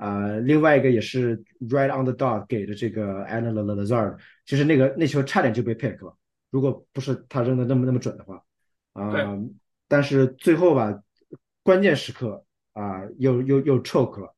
[0.01, 1.36] 呃另外一个也是
[1.68, 6.16] right on the dot 给的这个 Alan Lazard，其实那个那球差点就被 pick 了，
[6.51, 8.42] 如果不是他扔的那么那么准的话，
[8.94, 9.53] 啊、对
[9.86, 11.03] 但是最后吧，
[11.62, 14.34] 关键时刻啊、又又又 choke 了。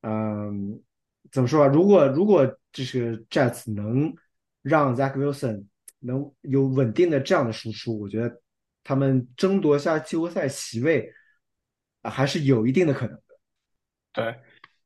[0.00, 0.82] 嗯，
[1.30, 1.68] 怎么说啊？
[1.68, 4.14] 如果如果这个 Jets 能
[4.62, 5.66] 让 Zach Wilson
[6.00, 8.40] 能有稳定的这样的输出，我觉得
[8.82, 11.12] 他们争夺下季后赛席位
[12.02, 13.22] 啊，还是有一定的可能的。
[14.12, 14.40] 对，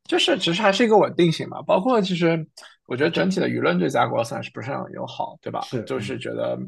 [0.09, 1.61] 就是其实还是一个稳定性嘛。
[1.61, 2.43] 包括其实
[2.87, 5.61] 我觉得整体的舆论对 Zach Wilson 还是不是很友好，对吧？
[5.61, 6.59] 是就是觉得，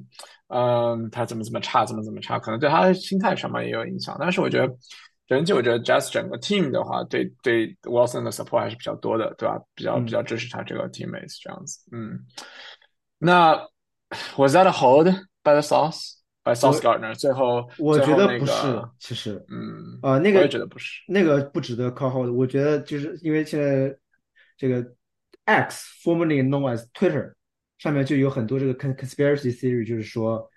[0.49, 4.15] 嗯，他怎么怎么差，怎么怎么差，可能对他的心态上面也有影响。
[4.19, 4.71] 但是我觉得
[5.27, 9.59] 整体，我觉得 Jazz 整个 team 的话，对对 Wilson 的 support 还是比较多的，对吧？
[9.73, 11.79] 比较嗯比较支持他这个 teammates 这样子。
[11.91, 12.19] 嗯，
[13.17, 13.55] 那
[14.37, 15.07] was that a hold
[15.41, 17.13] by the Sauce by South Gardner？
[17.15, 21.01] 最后我觉得不是个，，其实嗯，呃，那个我也觉得不是。
[21.07, 22.33] 那个不值得靠后的。
[22.33, 23.95] 我觉得就是因为现在
[24.57, 24.85] 这个
[25.45, 27.33] X formerly known as Twitter
[27.77, 30.49] 上面就有很多这个 con conspiracy theory，就是说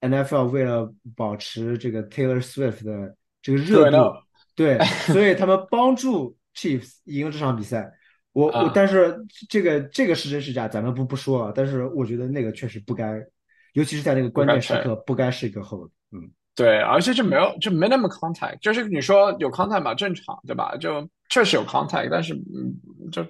[0.00, 4.14] NFL 为了保持这个 Taylor Swift 的这个热度
[4.54, 4.78] 对，
[5.12, 7.92] 所以他们帮助 Chiefs 赢了这场比赛。
[8.32, 9.18] 我我啊但是
[9.48, 11.52] 这个这个是真是假，咱们不不说啊。
[11.54, 13.24] 但是我觉得那个确实不该，
[13.72, 15.90] 尤其是在那个关键时刻，不该是一个 hold。
[16.10, 20.76] 嗯，对，而且就没有就 minimum contact，就是你说有 contact 吧，正常，对吧？
[20.76, 23.24] 就确实有 contact，但是嗯，就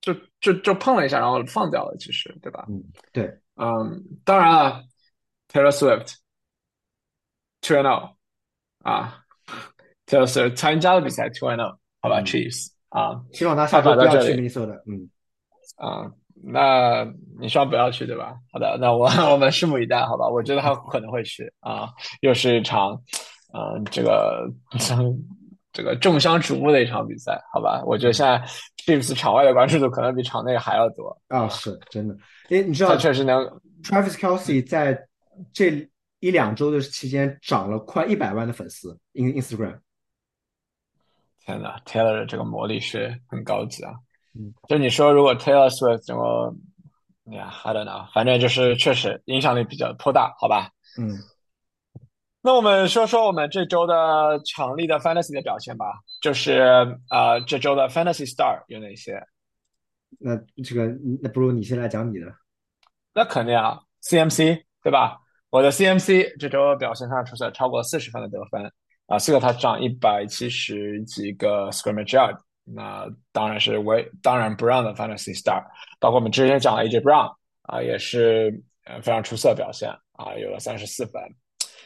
[0.00, 2.66] 就就就碰了一下，然后放掉了，其实，对吧？
[2.68, 2.82] 嗯，
[3.12, 4.82] 对，嗯，当然了
[5.50, 6.14] ，Taylor Swift
[7.62, 8.14] two and zero
[8.82, 9.24] 啊
[10.06, 14.74] ，Taylor Swift 参加了比赛 two and zero，好吧嗯，Chiefs 啊希望他下周不要去他打到这里明尼苏的。
[14.86, 15.08] 嗯，
[15.76, 16.12] 啊，
[16.46, 17.04] 那
[17.40, 18.36] 你希望不要去，对吧？
[18.52, 20.28] 好的，那我 我们拭目以待，好吧？
[20.28, 21.88] 我觉得他可能会去啊，
[22.20, 22.92] 又是一场，
[23.52, 24.46] 嗯、这个
[25.72, 27.82] 这个众相瞩目的一场比赛，好吧？
[27.86, 28.40] 我觉得现在
[28.84, 32.16] Chiefs 场外的关注度可能比场内还要多，啊，是真的。
[32.50, 33.42] 诶，你知道他确实能
[33.82, 34.96] ，Travis Kelsey 在
[35.52, 35.88] 这
[36.20, 39.78] 一两周的期间涨了快一百万的粉丝，in Instagram。
[41.44, 43.92] 天呐，Taylor 的这个魔力是很高级啊。
[44.34, 46.54] 嗯，就你说，如果 Taylor Swift 整个，
[47.34, 50.70] 呀，I don't know，反正就是确实影响力比较颇大，好吧？
[51.00, 51.18] 嗯，
[52.42, 55.86] 那我们说说我们这周的场力的 Fantasy 的表现吧，
[56.20, 59.22] 就是呃这周的 Fantasy Star 有哪些？
[60.18, 60.86] 那这个
[61.22, 62.26] 那不如你先来讲你的。
[63.14, 65.18] 那肯定啊，CMC 对吧？
[65.50, 68.70] 我的 CMC 这周表现上出色，超过四十分的得分
[69.06, 75.62] 啊，四个 touchdown，一百七十几个 scrimmage yard，那当然是为当然 Brown 的 Fantasy Star，
[76.00, 81.22] 包括我们之前讲的 AJ Brown 啊，也是呃非常出色表现啊，有了三十四分。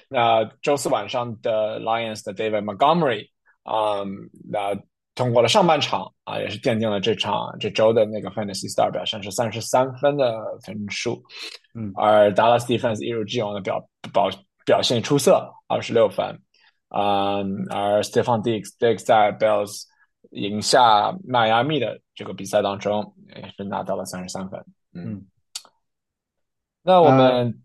[0.09, 3.29] 那周四晚上的 Lions 的 David Montgomery
[3.65, 4.05] 啊，
[4.51, 4.75] 那
[5.15, 10.33] 通过了上半场啊，也是奠定了这场这周的那个 Fantasy Star 表现是三十三分的
[10.65, 11.23] 分数。
[11.75, 14.31] 嗯，而 Dallas Defense 一如既往的表表
[14.65, 16.41] 表现出色，二十六分。
[16.91, 19.83] 啊、而 Stephon Diggs Diggs 在 Bills
[20.31, 24.65] 赢下迈阿密的这个比赛当中，也是拿到了三十三分。
[24.93, 25.27] 嗯，
[26.83, 27.61] 那我们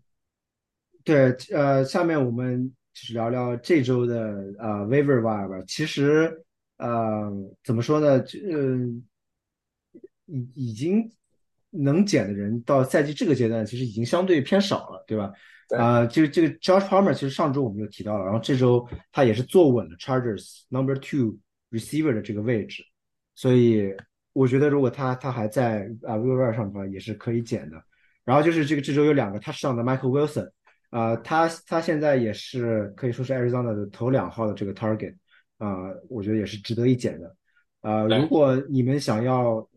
[1.04, 4.16] 对，呃，下面我们就是聊聊这周的
[4.58, 5.64] 呃 waiver wire 吧。
[5.66, 6.44] 其实，
[6.78, 7.30] 呃，
[7.62, 8.20] 怎么说呢？
[8.20, 8.76] 这呃
[10.26, 11.10] 已已经
[11.70, 15.32] 能减的人到赛季这个阶段，其实已经相对偏少了，对吧？
[15.66, 21.38] 对啊、这个这个 Josh Palmer 其实上周我们就提到了，然后这周他也是坐稳了 Chargers number two
[21.74, 22.84] receiver 的这个位置，
[23.34, 23.92] 所以
[24.32, 27.82] 我觉得如果他他还在啊 waiver wire 上的话，也是可以捡的。
[28.24, 30.50] 然后就是这个这周有两个他上的 Michael Wilson。
[30.90, 35.16] 啊、他他现在也是可以说是 Arizona 的头两号的这个 target，
[35.58, 37.36] 啊、我觉得也是值得一捡的。
[37.80, 39.68] 啊、对如果你们想要，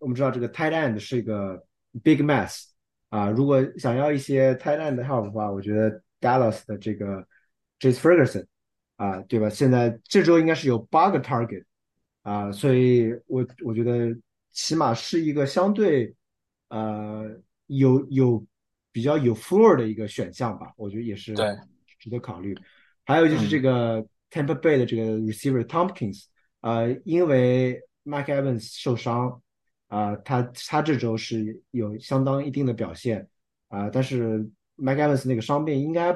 [0.00, 1.62] 我们知道这个 tight end 是一个
[2.02, 2.68] big mess，
[3.10, 7.22] 啊、如果想要一些 tight end 的 help 的话，我觉得 Dallas 的这个
[7.78, 8.46] Jace Ferguson，
[9.00, 9.48] 啊、对吧？
[9.48, 11.64] 现在这周应该是有八个 target，
[12.20, 14.14] 啊、所以我我觉得
[14.52, 16.14] 起码是一个相对，
[16.68, 17.26] 呃，
[17.66, 18.44] 有有
[18.92, 21.56] 比较有 floor 的一个选项吧，我觉得也是对
[21.98, 22.54] 值得考虑。
[23.06, 26.26] 还有就是这个 Tampa Bay 的这个 receiver Tompkins，
[26.60, 29.40] 呃，因为 Mike Evans 受伤，
[29.88, 33.26] 啊、他他这周是有相当一定的表现，
[33.68, 34.40] 啊、但是
[34.76, 36.14] Mike Evans 那个伤病应该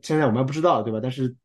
[0.00, 1.00] 现在我们还不知道，对吧？
[1.02, 1.36] 但是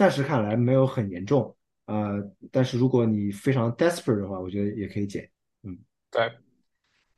[0.00, 2.18] 暂时看来没有很严重，呃，
[2.50, 5.28] 但是如果你非常 desperate 的话，我觉得也可以减。
[5.62, 5.76] 嗯。
[6.10, 6.32] 对，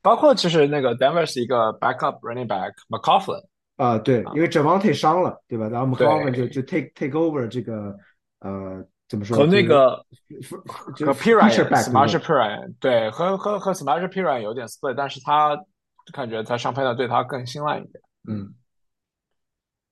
[0.02, 3.44] 包括其实那个 Denver 是一个 backup running back McCoughlin，
[3.76, 5.68] 啊，对，因为 Javante 伤了，对吧？
[5.68, 7.96] 然后 McCollum 就就 take take over 这个
[8.40, 9.36] 呃怎么说？
[9.36, 10.04] 和那个
[10.96, 15.56] 就和 Piran Smash 对 Piran 对，和和和 Smash Piran 有点 split，但是他
[16.12, 18.02] 感觉在上配的对他更信赖一点。
[18.26, 18.52] 嗯，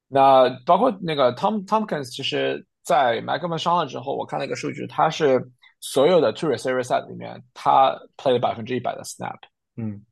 [0.09, 5.41] 那包括那个 Tom Tompkins，其实在 m c 麦 n 伤了之后，我看了一个数据，他是
[5.79, 9.39] 所有的 two receiver set 里面，他 play 了百分之一百的 snap。
[9.77, 10.05] 嗯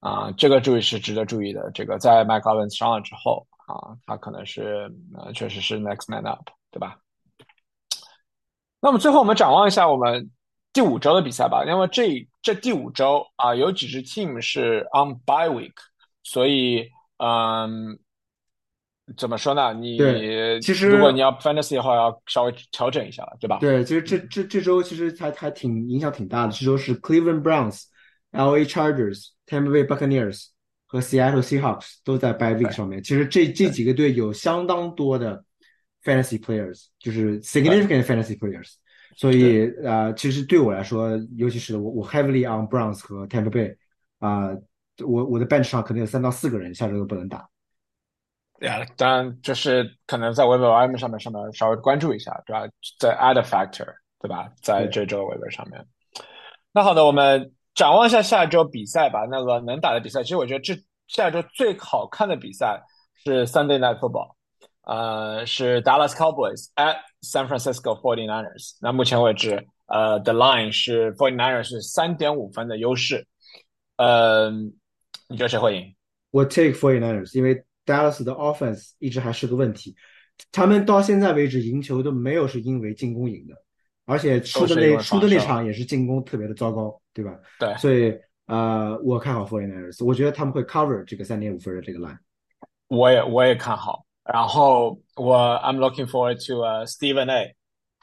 [0.00, 1.70] 啊，这个注意是值得注意的。
[1.72, 6.98] 这个在 Evans 伤了之后啊，他可能是呃，确实是 next man up，对吧？
[8.82, 10.30] 那么最后我们展望一下我们
[10.74, 15.72] 第五周的比赛吧，因为这这第五周啊，有几支 team 是 on bye week，
[16.22, 17.98] 所以嗯，
[19.16, 19.72] 怎么说呢？
[19.74, 23.58] 你对其实如果你要 fantasy 的话，要稍微调整一下了，对吧？
[23.60, 26.52] 对，其实这这这周其实还还挺影响挺大的。
[26.52, 27.84] 这周是 Cleveland Browns、
[28.32, 30.46] LA Chargers、Tampa Bay Buccaneers
[30.86, 33.02] 和 Seattle Seahawks 都在 bye week 上面。
[33.02, 35.44] 其实这这几个队有相当多的
[36.04, 38.74] fantasy players，就是 significant fantasy players。
[39.16, 43.76] 所以啊、呃其实对我来说，尤其是我我 heavily on Browns 和 Tampa Bay
[44.20, 44.50] 啊、
[45.04, 47.48] 我我的 bench 上可能有三到四个人下周都不能打。
[48.60, 52.68] 对啊，当然就是可能在 Web M 上面上面稍微关注一下，对吧？
[52.98, 53.86] 在 add factor，
[54.20, 54.52] 对吧？
[54.62, 55.82] 在这周 Web 上面。
[56.70, 59.26] 那好的，我们展望一下下周比赛吧。
[59.30, 60.74] 那个能打的比赛，其实我觉得这
[61.08, 62.78] 下周最好看的比赛
[63.24, 64.34] 是 Sunday Night Football，
[64.82, 68.76] 呃，是 Dallas Cowboys at San Francisco 49ers。
[68.82, 73.26] 那目前为止，呃，the line 是 49ers 是三点五分的优势。
[73.96, 74.50] 呃，
[75.28, 75.94] 你觉得谁会赢？
[76.30, 79.94] 我 take 49ers，因为 Dallas 的 offense 一直还是个问题，
[80.52, 83.54] 他们到现在为止赢球都没有是因为进攻赢的，
[84.06, 87.38] 而且输的那输的那场也是进攻特别的糟糕，对吧？
[87.58, 88.14] 对，所以
[88.46, 92.18] 呃，我看好 Fortiners，我觉得他们会 cover 这个三点五分的这个 line。
[92.88, 94.04] 我也我也看好。
[94.24, 97.54] 然后我 I'm looking forward to 呃 Stephen A.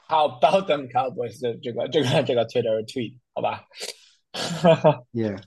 [0.10, 3.66] How about them Cowboys 的这个这个这个 Twitter tweet 好吧？
[5.12, 5.42] Yeah，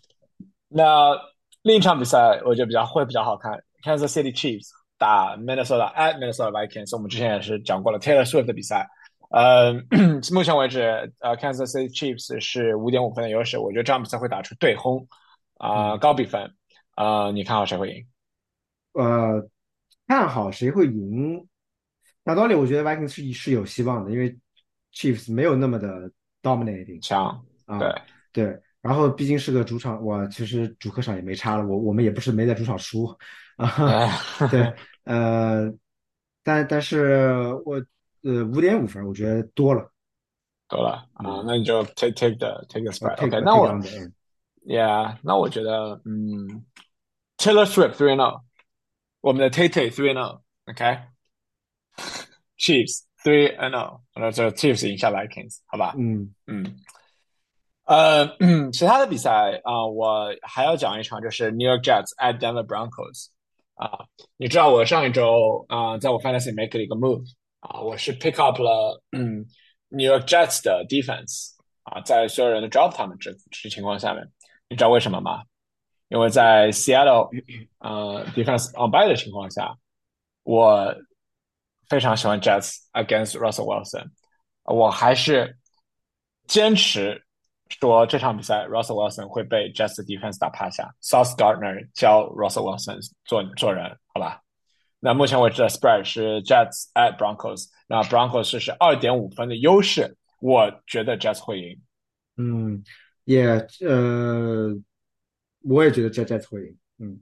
[0.68, 1.18] 那
[1.62, 3.52] 另一场比赛我觉得比较会比较好看
[3.82, 4.68] ，Kansas City Chiefs
[4.98, 8.88] 打 Minnesota at Minnesota Vikings，我们之前也是讲过了 Taylor Swift 的比赛。
[9.30, 9.72] 呃，
[10.32, 15.06] 目前为止，呃，Kansas City Chiefs 是五点五分的优势，我觉得这场比赛会打出对轰，
[15.58, 16.52] 啊、高比分，
[16.96, 18.06] 啊、你看好谁会赢？
[18.92, 19.48] 呃，
[20.08, 21.46] 看好谁会赢？
[22.24, 24.36] 讲道理，我觉得 Vikings 是是有希望的，因为
[24.92, 26.10] Chiefs 没有那么的
[26.42, 27.78] dominating 强，啊。
[27.78, 27.94] 对，
[28.32, 33.04] 对，然后毕竟是个主场，我其实主客场也没差了，我我们也不是没在主场输
[33.56, 33.68] 啊。
[33.86, 34.10] 哎
[34.50, 34.74] 对，
[35.04, 35.70] 呃，
[36.42, 37.76] 但但是我
[38.22, 39.90] 呃五点五分，我觉得多了。
[40.68, 43.14] 多了啊，那你就 take take the take the 呃 spread。
[43.26, 43.68] OK，the- 那我
[44.64, 46.64] Yeah，那我觉得，嗯
[47.38, 48.42] ，Taylor Swift three and zero，
[49.20, 50.40] 我们的 Tay Tay three and
[51.96, 55.94] zero，OK，Chiefs three and zero，那这 Chiefs 赢下 Vikings，好吧？
[55.98, 56.76] 嗯嗯。
[57.91, 58.24] 呃，
[58.72, 63.26] 其他的比赛啊，我还要讲一场，就是 New York Jets at Denver Broncos。
[63.74, 64.05] 啊，
[64.36, 67.24] 你知道我上一周啊，在我 Fantasy make 了一个 move
[67.59, 69.45] 啊，我是 pick up 了嗯
[69.88, 74.24] New York Jets 的 defense 啊，在所有人都 drop 他们这这情况下面，
[74.68, 75.43] 你知道为什么吗？
[76.11, 77.28] 因为在 Seattle
[77.78, 79.74] 呃 defense on by 的情况下，
[80.45, 80.95] 我
[81.88, 84.11] 非常喜欢 Jets against Russell Wilson，
[84.62, 85.59] 我还是
[86.47, 87.26] 坚持。
[87.78, 94.42] 说这场比赛 Russell Wilson 会被 Jets defense 打趴下，South Gardner 教 Russell Wilson 做做人，好吧？
[94.98, 101.80] 那目前为止的 spread 是 Jets at Broncos，那 Broncos 是是二点五分的优势，我觉得 Jets 会赢。
[102.36, 102.82] 嗯，
[103.24, 103.46] 也
[103.86, 104.74] 呃，
[105.62, 106.78] 我也觉得 Jets 会赢。
[106.98, 107.20] 嗯，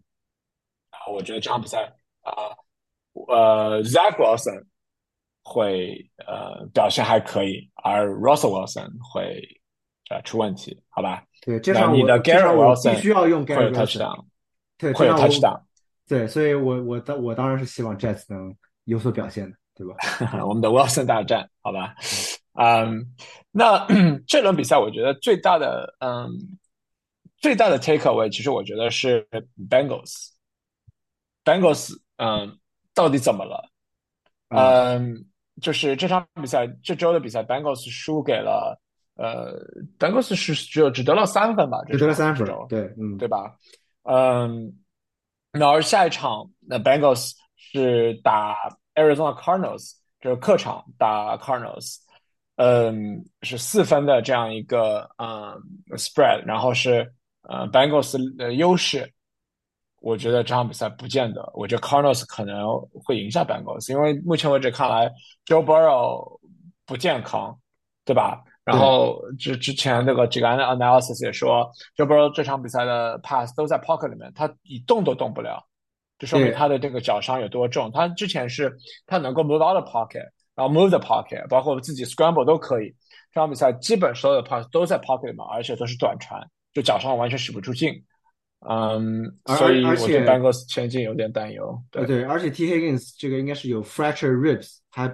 [0.90, 1.92] 啊，我觉得这场比赛
[2.22, 2.56] 啊，
[3.28, 4.64] 呃，Zach Wilson
[5.42, 9.57] 会呃表现还可以，而 Russell Wilson 会。
[10.10, 11.22] 呃，出问题，好吧？
[11.42, 14.24] 对，这场你的 Gary Wilson 必须要用 Gary Wilson，
[14.76, 15.60] 对，会有 touchdown，
[16.06, 18.54] 对，所以我我当我当然是希望 Jets 能
[18.84, 19.94] 有所表现的，对吧？
[20.46, 21.94] 我们的 Wilson 大战，好吧？
[22.54, 23.14] 嗯，
[23.50, 23.86] 那
[24.26, 26.28] 这轮比赛我觉得最大的嗯
[27.36, 29.24] 最大的 takeaway，其实我觉得是
[29.70, 32.58] Bengals，Bengals，嗯，
[32.94, 33.70] 到底怎么了？
[34.48, 35.24] 嗯，
[35.60, 38.80] 就是这场比赛这周的比赛，Bengals 输给了。
[39.18, 39.52] 呃
[39.98, 41.82] ，Bengals 是只有只得了三分吧？
[41.88, 43.52] 只得了三分，对，嗯，对吧？
[44.04, 44.72] 嗯，
[45.52, 48.56] 那而下一场，那 Bengals 是打
[48.94, 51.96] Arizona Cardinals，就是客场打 Cardinals，
[52.56, 55.60] 嗯，是四分的这样一个嗯
[55.98, 57.12] spread，然后是
[57.42, 59.12] 呃 Bengals 的优势，
[60.00, 65.12] 我觉得这场比赛不见得，我觉得 Cardinals 可能会赢下 Bengals，因为目前为止看来
[65.44, 66.38] Joe Burrow
[66.86, 67.58] 不健康，
[68.04, 68.44] 对吧？
[68.68, 71.66] 然后之之前那个几个 analysis 也说，
[71.96, 75.66] 就不说这场比赛的 pass 都在 pocket 里面，他一动都动不了，
[76.18, 77.90] 就说明他的这个脚伤有多重。
[77.90, 82.94] 他之前是他能够 move out of pocket，然后 move the pocket，包括自己 scramble 都可以。
[83.32, 88.04] 这场比赛基本所有的 pass 都在 pocket 里面，而且都是短传，就脚上完全使不出劲。
[88.68, 89.24] 嗯，
[89.56, 91.82] 所以我对 Bengals 前景有点担忧。
[91.90, 95.08] 对对，而且 T Higgins 这个应该是有 fracture ribs，还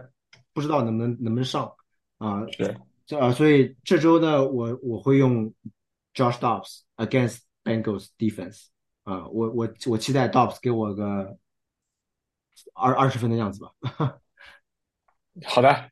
[0.53, 1.71] 不知道能不能能不能上
[2.19, 2.43] 啊？
[2.59, 2.75] 对。
[3.07, 5.53] 这啊，所以这周呢，我我会用
[6.15, 8.67] Josh Dobbs against Bengals defense
[9.03, 11.37] 啊，我我我期待 Dobbs 给我个
[12.75, 13.71] 二二十分的样子吧。
[15.45, 15.91] 好的，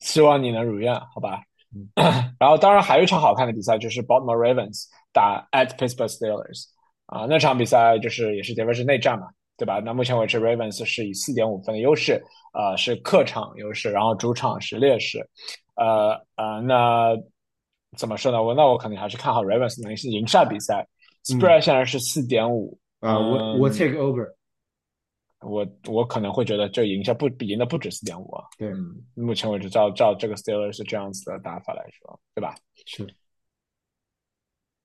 [0.00, 1.42] 希望你能如愿，好吧。
[1.74, 1.86] 嗯
[2.40, 6.64] 然后当然还有一场好看的比赛，就是 Baltimore Ravens 打 at Pittsburgh Steelers
[7.06, 9.28] 啊，那场比赛就是也是结果是内战嘛，
[9.58, 9.80] 对吧？
[9.84, 12.22] 那目前为止 Ravens 是以四点五分的优势，
[12.54, 15.18] 呃，是客场优势，然后主场是劣势。
[15.74, 17.14] 呃呃，那
[17.96, 18.42] 怎么说呢？
[18.42, 20.86] 我那我肯定还是看好 Ravens 能赢下比赛。
[21.24, 22.78] Spread 现在是四点五。
[23.00, 24.32] 啊，我我 take over。
[25.40, 28.44] 我我可能会觉得这赢下不比赢的不止四点五啊。
[28.58, 28.72] 对，
[29.14, 32.54] 目前为止照照这个 Steelers 这样子的打法来说，对吧？
[32.86, 33.06] 是。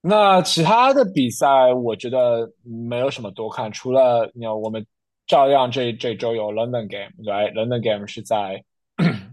[0.05, 4.85] 那其他的比赛，我觉得没有什么多看，除了你我们
[5.25, 8.63] 照样这这周有 London Game，对，London Game 是在。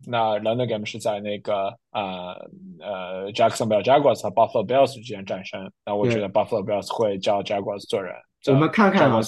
[0.07, 2.35] 那 London Game 是在那个呃
[2.81, 5.71] 呃 Jacksonville Jaguars 和 Buffalo Bills 之间战胜。
[5.85, 8.15] 那我觉得 Buffalo Bills 会叫 Jaguars 做人。
[8.47, 9.21] 我们看看啊，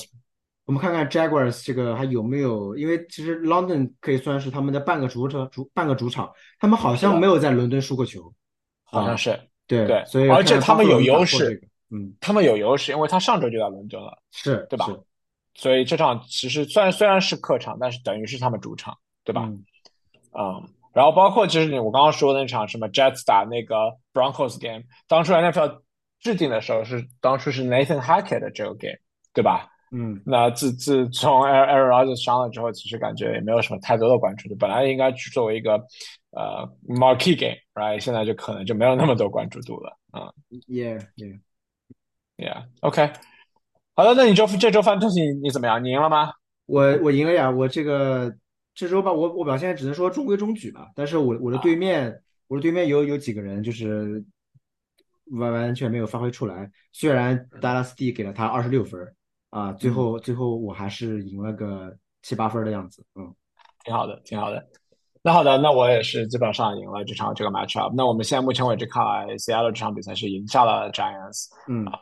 [0.65, 2.75] 我们看看 Jaguars 这个还有没有？
[2.77, 8.33] 因为其实 London 可以算是他们的半个主场，主半个主场，他们好像没有在伦敦输过球，
[8.85, 9.39] 好像是。
[9.79, 14.87] 对对，所以而且他们有优势，嗯，他们有优势，因为他上周就在伦敦了，是对吧？
[15.55, 19.43] 所以这场其实虽然虽然是客场，但是等于是他们主场，对吧？
[20.33, 25.81] 嗯，然后包括就是你我刚刚说的那场什么 Jets 打那个 Broncos game，当初 NFL
[26.21, 28.97] 制定的时候是当初是 Nathan Hackett 的这个 game，
[29.35, 29.69] 对吧？
[29.93, 34.57] 嗯，那自自从 Aaron Rodgers 伤了之后，其实感觉也没有什么太多的关注度。
[34.57, 35.75] 本来应该去作为一个
[36.31, 38.01] 呃 marquee game，right？
[38.01, 39.97] 现在就可能就没有那么多关注度了。
[40.11, 40.33] 啊
[40.69, 43.13] ，Yeah，Yeah，Yeah，OK，
[43.95, 45.85] 好的，那你周这周 fantasy 你怎么样？
[45.85, 46.33] 你赢了吗？
[46.67, 48.35] 我我赢了呀，我这个。
[48.75, 50.89] 这周吧，我我表现只能说中规中矩吧。
[50.97, 54.25] 但是我我的对面，我的对面有有几个人就是
[55.33, 56.71] 完完全没有发挥出来。
[56.91, 58.99] 虽然 Dallas D 给了他二十六分
[59.53, 63.05] 啊，最后最后我还是赢了个七八分的样子。
[63.15, 63.33] 嗯，
[63.85, 64.65] 挺好的，挺好的。
[65.23, 67.93] 那好的，那我也是基本上赢了这场这个 match up。
[67.95, 71.49] 那我们现在目前为止看来，Seattle 这场比赛是赢下了 Giants。
[71.69, 71.99] 嗯啊，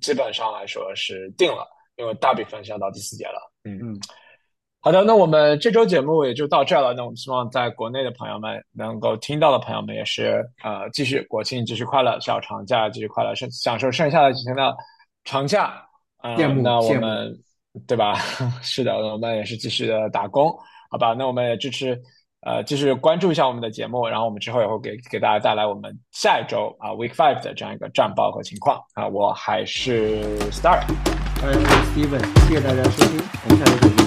[0.00, 1.68] 基本上来说是定了。
[1.96, 3.52] 因为大比分是要到第四节了。
[3.64, 4.00] 嗯嗯。
[4.80, 6.94] 好的，那我们这周节目也就到这了。
[6.94, 14.76] 那我们希望在国内的朋友们能够听到的朋友们也是呃，继续国庆继续快乐，小长假继续快乐，剩享受剩下的几天的
[15.24, 15.87] 长假。
[16.22, 17.38] 嗯，那我们
[17.86, 18.14] 对吧？
[18.62, 20.50] 是的，我们也是继续的打工，
[20.90, 21.14] 好吧？
[21.16, 22.00] 那我们也支持
[22.40, 29.06] 呃，继续关注一下我们的节目，然后我们之后也会给给大家带来我们下一周啊 Week Five 的这样一个战报和情况啊。
[29.06, 30.80] 我还是 Star，
[31.42, 31.58] 我是
[31.92, 33.97] Steven，谢谢大家收听，我们下周再见。